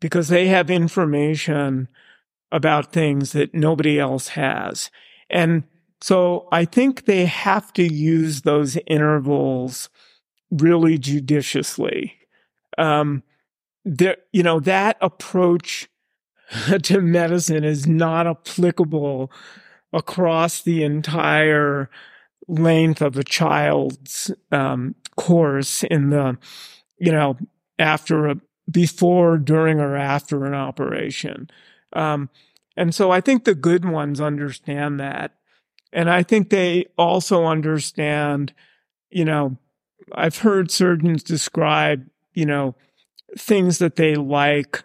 because 0.00 0.28
they 0.28 0.48
have 0.48 0.70
information 0.70 1.88
about 2.50 2.92
things 2.92 3.32
that 3.32 3.54
nobody 3.54 3.98
else 3.98 4.28
has. 4.28 4.90
And 5.28 5.64
so 6.00 6.48
I 6.52 6.64
think 6.64 7.04
they 7.04 7.26
have 7.26 7.72
to 7.74 7.82
use 7.82 8.42
those 8.42 8.78
intervals 8.86 9.88
really 10.50 10.98
judiciously. 10.98 12.14
Um, 12.78 13.22
there, 13.84 14.16
you 14.32 14.42
know, 14.42 14.60
that 14.60 14.96
approach 15.00 15.88
to 16.82 17.00
medicine 17.00 17.64
is 17.64 17.86
not 17.86 18.26
applicable 18.26 19.32
across 19.92 20.62
the 20.62 20.82
entire 20.82 21.88
length 22.48 23.00
of 23.00 23.16
a 23.16 23.24
child's 23.24 24.30
um, 24.52 24.94
course 25.16 25.82
in 25.84 26.10
the, 26.10 26.38
you 26.98 27.12
know, 27.12 27.36
after 27.78 28.28
a, 28.28 28.36
before, 28.70 29.38
during, 29.38 29.80
or 29.80 29.96
after 29.96 30.44
an 30.46 30.54
operation. 30.54 31.50
Um, 31.92 32.30
and 32.76 32.94
so 32.94 33.10
I 33.10 33.20
think 33.20 33.44
the 33.44 33.54
good 33.54 33.84
ones 33.84 34.20
understand 34.20 35.00
that. 35.00 35.34
And 35.92 36.10
I 36.10 36.22
think 36.22 36.50
they 36.50 36.86
also 36.98 37.44
understand, 37.44 38.52
you 39.10 39.24
know, 39.24 39.56
I've 40.12 40.38
heard 40.38 40.70
surgeons 40.70 41.22
describe, 41.22 42.06
you 42.32 42.46
know, 42.46 42.74
things 43.38 43.78
that 43.78 43.96
they 43.96 44.16
like, 44.16 44.84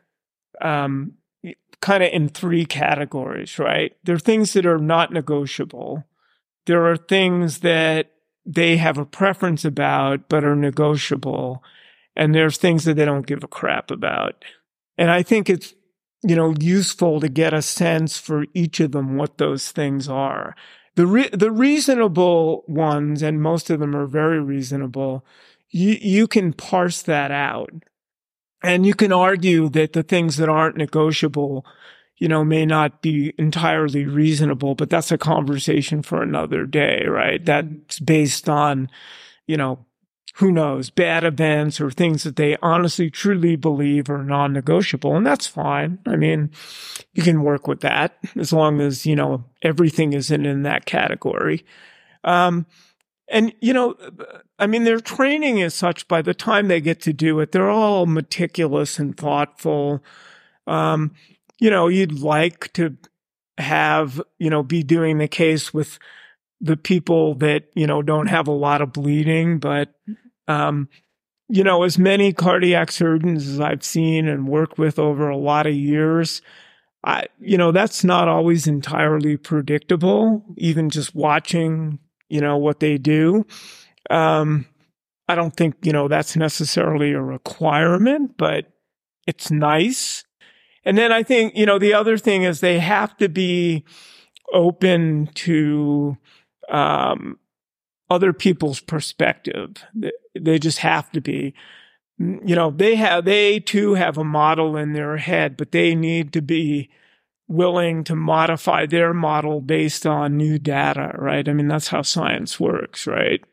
um, 0.62 1.14
kind 1.82 2.04
of 2.04 2.12
in 2.12 2.30
three 2.30 2.66
categories, 2.66 3.58
right? 3.58 3.96
There 4.04 4.16
are 4.16 4.20
things 4.20 4.54
that 4.54 4.66
are 4.66 4.78
not 4.78 5.12
negotiable 5.12 6.06
there 6.70 6.86
are 6.86 6.98
things 6.98 7.62
that 7.62 8.12
they 8.50 8.78
have 8.78 8.98
a 8.98 9.06
preference 9.06 9.64
about, 9.64 10.28
but 10.28 10.44
are 10.44 10.56
negotiable. 10.56 11.64
And 12.16 12.34
there's 12.34 12.58
things 12.58 12.84
that 12.86 12.96
they 12.96 13.06
don't 13.06 13.28
give 13.28 13.44
a 13.44 13.48
crap 13.48 13.92
about. 13.92 14.44
And 14.98 15.12
I 15.12 15.22
think 15.22 15.50
it's, 15.50 15.76
you 16.24 16.36
know, 16.36 16.56
useful 16.60 17.20
to 17.20 17.30
get 17.30 17.54
a 17.54 17.62
sense 17.62 18.18
for 18.18 18.46
each 18.56 18.80
of 18.80 18.92
them 18.92 19.18
what 19.18 19.38
those 19.38 19.72
things 19.72 20.10
are. 20.10 20.56
The 20.96 21.06
re- 21.06 21.30
the 21.32 21.52
reasonable 21.52 22.64
ones, 22.68 23.22
and 23.22 23.42
most 23.42 23.70
of 23.70 23.80
them 23.80 23.96
are 23.96 24.08
very 24.08 24.42
reasonable, 24.42 25.24
you, 25.70 25.98
you 26.02 26.28
can 26.28 26.52
parse 26.52 27.04
that 27.04 27.30
out. 27.30 27.70
And 28.64 28.86
you 28.86 28.96
can 28.96 29.14
argue 29.14 29.70
that 29.70 29.94
the 29.94 30.04
things 30.04 30.38
that 30.38 30.50
aren't 30.50 30.76
negotiable 30.76 31.66
you 32.20 32.28
know, 32.28 32.44
may 32.44 32.66
not 32.66 33.02
be 33.02 33.34
entirely 33.38 34.06
reasonable, 34.06 34.76
but 34.76 34.90
that's 34.90 35.12
a 35.12 35.18
conversation 35.18 36.02
for 36.02 36.22
another 36.22 36.66
day, 36.66 37.06
right? 37.08 37.44
That's 37.44 38.00
based 38.00 38.50
on, 38.50 38.90
you 39.48 39.58
know, 39.58 39.86
who 40.36 40.52
knows, 40.52 40.90
bad 40.90 41.24
events 41.24 41.82
or 41.82 41.92
things 41.92 42.24
that 42.24 42.36
they 42.36 42.56
honestly 42.62 43.10
truly 43.10 43.56
believe 43.56 44.10
are 44.10 44.24
non-negotiable. 44.24 45.16
And 45.16 45.26
that's 45.26 45.48
fine. 45.48 46.00
I 46.06 46.16
mean, 46.16 46.52
you 47.14 47.24
can 47.24 47.44
work 47.44 47.68
with 47.68 47.82
that 47.82 48.18
as 48.38 48.54
long 48.54 48.80
as, 48.80 49.06
you 49.06 49.16
know, 49.16 49.44
everything 49.64 50.14
isn't 50.14 50.46
in 50.46 50.64
that 50.64 50.86
category. 50.86 51.66
Um, 52.24 52.66
and, 53.28 53.54
you 53.60 53.74
know, 53.74 53.96
I 54.58 54.68
mean, 54.68 54.84
their 54.86 55.00
training 55.00 55.60
is 55.60 55.74
such 55.74 56.08
by 56.08 56.22
the 56.22 56.34
time 56.34 56.68
they 56.68 56.82
get 56.82 57.02
to 57.02 57.14
do 57.14 57.40
it, 57.40 57.52
they're 57.52 57.70
all 57.70 58.06
meticulous 58.06 58.98
and 58.98 59.16
thoughtful. 59.16 60.04
Um, 60.68 61.16
you 61.60 61.70
know, 61.70 61.88
you'd 61.88 62.20
like 62.20 62.72
to 62.74 62.98
have, 63.58 64.22
you 64.38 64.50
know, 64.50 64.64
be 64.64 64.84
doing 64.84 65.18
the 65.18 65.28
case 65.28 65.74
with 65.74 66.00
the 66.62 66.78
people 66.78 67.36
that, 67.36 67.66
you 67.76 67.88
know, 67.88 68.02
don't 68.02 68.28
have 68.28 68.48
a 68.48 68.52
lot 68.54 68.82
of 68.82 68.94
bleeding, 68.94 69.60
but, 69.60 69.94
um, 70.48 70.90
you 71.48 71.64
know, 71.64 71.84
as 71.84 71.98
many 71.98 72.32
cardiac 72.32 72.92
surgeons 72.92 73.48
as 73.48 73.60
I've 73.60 73.84
seen 73.84 74.28
and 74.28 74.48
worked 74.48 74.78
with 74.78 75.00
over 75.00 75.30
a 75.30 75.38
lot 75.38 75.68
of 75.68 75.74
years, 75.74 76.42
I, 77.04 77.28
you 77.40 77.58
know, 77.58 77.72
that's 77.72 78.04
not 78.04 78.28
always 78.28 78.68
entirely 78.68 79.38
predictable, 79.38 80.46
even 80.58 80.90
just 80.90 81.16
watching, 81.16 82.00
you 82.28 82.42
know, 82.42 82.58
what 82.58 82.80
they 82.80 82.98
do. 82.98 83.46
Um, 84.10 84.66
I 85.28 85.36
don't 85.36 85.56
think, 85.56 85.76
you 85.84 85.94
know, 85.94 86.08
that's 86.08 86.36
necessarily 86.36 87.14
a 87.14 87.22
requirement, 87.22 88.38
but 88.38 88.66
it's 89.28 89.50
nice. 89.50 90.26
And 90.90 90.98
then 90.98 91.12
I 91.12 91.22
think, 91.22 91.56
you 91.56 91.68
know, 91.68 91.78
the 91.78 91.94
other 91.94 92.18
thing 92.18 92.42
is 92.42 92.62
they 92.62 92.80
have 92.80 93.16
to 93.18 93.30
be 93.30 93.86
open 94.52 95.30
to, 95.36 96.18
um, 96.68 97.38
other 98.10 98.34
people's 98.34 98.80
perspective. 98.80 99.86
They 100.34 100.58
just 100.58 100.80
have 100.80 101.12
to 101.12 101.22
be. 101.22 101.54
You 102.18 102.56
know, 102.56 102.72
they 102.72 102.96
have, 102.96 103.26
they 103.26 103.60
too 103.60 103.94
have 103.94 104.18
a 104.18 104.24
model 104.24 104.76
in 104.78 104.94
their 104.94 105.18
head, 105.18 105.58
but 105.58 105.74
they 105.74 105.94
need 105.94 106.34
to 106.34 106.42
be 106.42 106.90
willing 107.48 108.04
to 108.06 108.16
modify 108.16 108.88
their 108.88 109.14
model 109.14 109.62
based 109.62 110.08
on 110.08 110.38
new 110.38 110.58
data, 110.58 111.12
right? 111.20 111.48
I 111.48 111.54
mean, 111.54 111.68
that's 111.68 111.90
how 111.90 112.02
science 112.02 112.60
works, 112.60 113.06
right? 113.06 113.44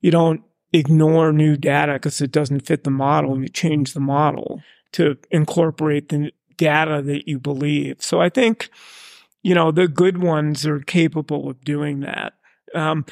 You 0.00 0.10
don't 0.10 0.42
ignore 0.72 1.32
new 1.32 1.56
data 1.56 1.92
because 1.92 2.20
it 2.20 2.32
doesn't 2.32 2.66
fit 2.66 2.82
the 2.82 2.90
model. 2.90 3.40
You 3.40 3.48
change 3.48 3.94
the 3.94 4.00
model 4.00 4.60
to 4.94 5.18
incorporate 5.30 6.08
the 6.08 6.32
data 6.60 7.00
that 7.00 7.26
you 7.26 7.38
believe. 7.38 8.02
So 8.02 8.20
I 8.20 8.28
think, 8.28 8.68
you 9.42 9.54
know, 9.54 9.72
the 9.72 9.88
good 9.88 10.18
ones 10.18 10.66
are 10.66 10.80
capable 10.80 11.48
of 11.48 11.64
doing 11.64 12.00
that. 12.00 12.34
Um, 12.74 13.06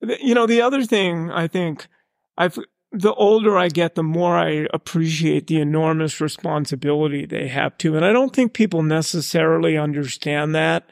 you 0.00 0.34
know, 0.34 0.46
the 0.46 0.62
other 0.62 0.84
thing 0.84 1.30
I 1.30 1.48
think 1.48 1.88
I've, 2.38 2.56
the 2.92 3.12
older 3.14 3.58
I 3.58 3.68
get, 3.68 3.96
the 3.96 4.04
more 4.04 4.38
I 4.38 4.68
appreciate 4.72 5.48
the 5.48 5.60
enormous 5.60 6.20
responsibility 6.20 7.26
they 7.26 7.48
have 7.48 7.76
to. 7.78 7.96
And 7.96 8.04
I 8.04 8.12
don't 8.12 8.34
think 8.34 8.52
people 8.52 8.82
necessarily 8.82 9.76
understand 9.76 10.54
that 10.54 10.88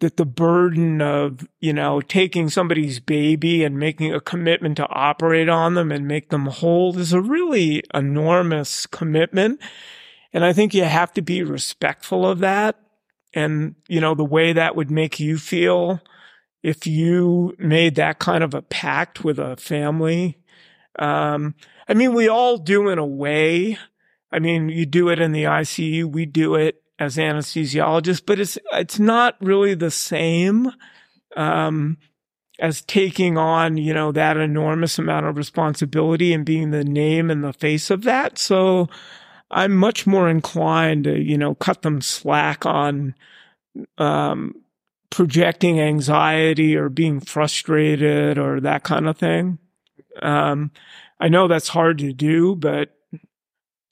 that 0.00 0.16
the 0.16 0.24
burden 0.24 1.02
of, 1.02 1.48
you 1.58 1.72
know, 1.72 2.00
taking 2.00 2.48
somebody's 2.48 3.00
baby 3.00 3.64
and 3.64 3.80
making 3.80 4.14
a 4.14 4.20
commitment 4.20 4.76
to 4.76 4.88
operate 4.88 5.48
on 5.48 5.74
them 5.74 5.90
and 5.90 6.06
make 6.06 6.30
them 6.30 6.46
whole 6.46 6.96
is 6.96 7.12
a 7.12 7.20
really 7.20 7.82
enormous 7.92 8.86
commitment. 8.86 9.60
And 10.32 10.44
I 10.44 10.52
think 10.52 10.74
you 10.74 10.84
have 10.84 11.12
to 11.14 11.22
be 11.22 11.42
respectful 11.42 12.26
of 12.26 12.40
that. 12.40 12.76
And, 13.34 13.74
you 13.88 14.00
know, 14.00 14.14
the 14.14 14.24
way 14.24 14.52
that 14.52 14.76
would 14.76 14.90
make 14.90 15.20
you 15.20 15.38
feel 15.38 16.00
if 16.62 16.86
you 16.86 17.54
made 17.58 17.94
that 17.94 18.18
kind 18.18 18.42
of 18.42 18.54
a 18.54 18.62
pact 18.62 19.24
with 19.24 19.38
a 19.38 19.56
family. 19.56 20.38
Um, 20.98 21.54
I 21.88 21.94
mean, 21.94 22.14
we 22.14 22.28
all 22.28 22.58
do 22.58 22.88
in 22.88 22.98
a 22.98 23.06
way. 23.06 23.78
I 24.32 24.38
mean, 24.38 24.68
you 24.68 24.84
do 24.84 25.08
it 25.08 25.20
in 25.20 25.32
the 25.32 25.44
ICU. 25.44 26.04
We 26.04 26.26
do 26.26 26.54
it 26.54 26.82
as 26.98 27.16
anesthesiologists, 27.16 28.22
but 28.24 28.40
it's 28.40 28.58
it's 28.72 28.98
not 28.98 29.36
really 29.40 29.74
the 29.74 29.90
same 29.90 30.72
um, 31.36 31.96
as 32.58 32.82
taking 32.82 33.38
on 33.38 33.76
you 33.76 33.94
know 33.94 34.10
that 34.12 34.36
enormous 34.36 34.98
amount 34.98 35.26
of 35.26 35.36
responsibility 35.36 36.32
and 36.32 36.44
being 36.44 36.70
the 36.70 36.84
name 36.84 37.30
and 37.30 37.44
the 37.44 37.52
face 37.52 37.90
of 37.90 38.02
that. 38.02 38.38
So 38.38 38.88
I'm 39.50 39.76
much 39.76 40.06
more 40.06 40.28
inclined 40.28 41.04
to 41.04 41.18
you 41.18 41.38
know 41.38 41.54
cut 41.54 41.82
them 41.82 42.00
slack 42.00 42.66
on 42.66 43.14
um, 43.96 44.54
projecting 45.10 45.80
anxiety 45.80 46.76
or 46.76 46.88
being 46.88 47.20
frustrated 47.20 48.38
or 48.38 48.60
that 48.60 48.84
kind 48.84 49.08
of 49.08 49.16
thing. 49.16 49.58
Um, 50.22 50.70
I 51.20 51.28
know 51.28 51.48
that's 51.48 51.68
hard 51.68 51.98
to 51.98 52.12
do, 52.12 52.54
but 52.56 52.94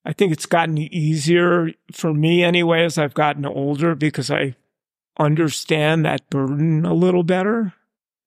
I 0.05 0.12
think 0.12 0.33
it's 0.33 0.47
gotten 0.47 0.79
easier 0.79 1.73
for 1.92 2.12
me 2.12 2.45
anyway 2.45 2.85
as 2.85 2.99
I've 2.99 3.14
gotten 3.14 3.45
older 3.45 3.95
because 3.95 4.31
I 4.31 4.55
understand 5.19 6.05
that 6.05 6.29
burden 6.31 6.85
a 6.85 6.95
little 6.95 7.23
better. 7.23 7.73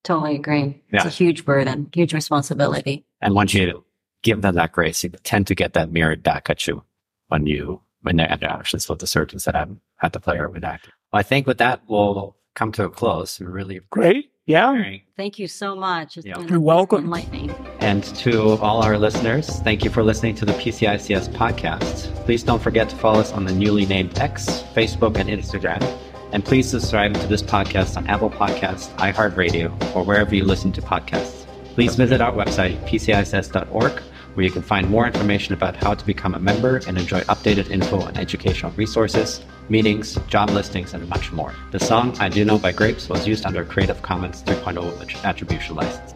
Totally 0.03 0.35
agree. 0.35 0.81
Yeah. 0.91 0.97
It's 0.97 1.05
a 1.05 1.09
huge 1.09 1.45
burden, 1.45 1.89
huge 1.93 2.13
responsibility. 2.13 3.05
And 3.21 3.35
once 3.35 3.53
you 3.53 3.85
give 4.23 4.41
them 4.41 4.55
that 4.55 4.71
grace, 4.71 5.03
you 5.03 5.09
tend 5.09 5.47
to 5.47 5.55
get 5.55 5.73
that 5.73 5.91
mirrored 5.91 6.23
back 6.23 6.49
at 6.49 6.67
you 6.67 6.83
when 7.29 7.45
you 7.47 7.81
when 8.01 8.17
they're 8.17 8.37
actually 8.41 8.81
what 8.87 8.99
the 8.99 9.07
surgeons 9.07 9.45
that 9.45 9.55
I've 9.55 9.75
had 9.97 10.13
to 10.13 10.19
play 10.19 10.37
or 10.37 10.49
with 10.49 10.63
acting. 10.63 10.91
Well, 11.11 11.19
I 11.19 11.23
think 11.23 11.47
with 11.47 11.57
that 11.57 11.81
we'll 11.87 12.35
come 12.55 12.71
to 12.73 12.85
a 12.85 12.89
close. 12.89 13.39
We 13.39 13.45
really 13.45 13.79
great. 13.89 14.31
Yeah. 14.45 14.95
Thank 15.15 15.37
you 15.37 15.47
so 15.47 15.75
much. 15.75 16.17
It's 16.17 16.25
yeah. 16.25 16.39
You're 16.39 16.59
welcome. 16.59 17.03
Enlightening. 17.05 17.51
And 17.81 18.03
to 18.03 18.53
all 18.53 18.81
our 18.81 18.97
listeners, 18.97 19.47
thank 19.59 19.83
you 19.83 19.91
for 19.91 20.01
listening 20.01 20.33
to 20.35 20.45
the 20.45 20.53
PCICS 20.53 21.29
podcast. 21.29 22.13
Please 22.25 22.41
don't 22.41 22.61
forget 22.61 22.89
to 22.89 22.95
follow 22.95 23.19
us 23.19 23.31
on 23.31 23.45
the 23.45 23.53
newly 23.53 23.85
named 23.85 24.17
X, 24.17 24.63
Facebook, 24.73 25.17
and 25.17 25.29
Instagram. 25.29 25.83
And 26.31 26.43
please 26.43 26.67
subscribe 26.67 27.13
to 27.15 27.27
this 27.27 27.43
podcast 27.43 27.95
on 27.95 28.07
Apple 28.07 28.31
Podcasts, 28.31 28.89
iHeartRadio, 28.95 29.95
or 29.95 30.03
wherever 30.03 30.33
you 30.33 30.45
listen 30.45 30.71
to 30.73 30.81
podcasts. 30.81 31.45
Please 31.75 31.95
visit 31.95 32.19
our 32.19 32.33
website, 32.33 32.79
pcics.org, 32.87 34.01
where 34.39 34.45
you 34.45 34.51
can 34.51 34.61
find 34.61 34.89
more 34.89 35.05
information 35.05 35.53
about 35.53 35.75
how 35.75 35.93
to 35.93 36.05
become 36.05 36.33
a 36.33 36.39
member 36.39 36.77
and 36.87 36.97
enjoy 36.97 37.19
updated 37.23 37.69
info 37.69 38.05
and 38.05 38.17
educational 38.17 38.71
resources 38.77 39.41
meetings, 39.67 40.17
job 40.27 40.49
listings, 40.51 40.93
and 40.93 41.07
much 41.09 41.33
more. 41.33 41.53
The 41.71 41.79
song 41.79 42.15
I 42.19 42.29
Do 42.29 42.45
Know 42.45 42.57
by 42.57 42.71
Grapes 42.71 43.09
was 43.09 43.27
used 43.27 43.45
under 43.45 43.65
Creative 43.65 44.01
Commons 44.01 44.41
3.0 44.43 45.23
attribution 45.25 45.75
license. 45.75 46.13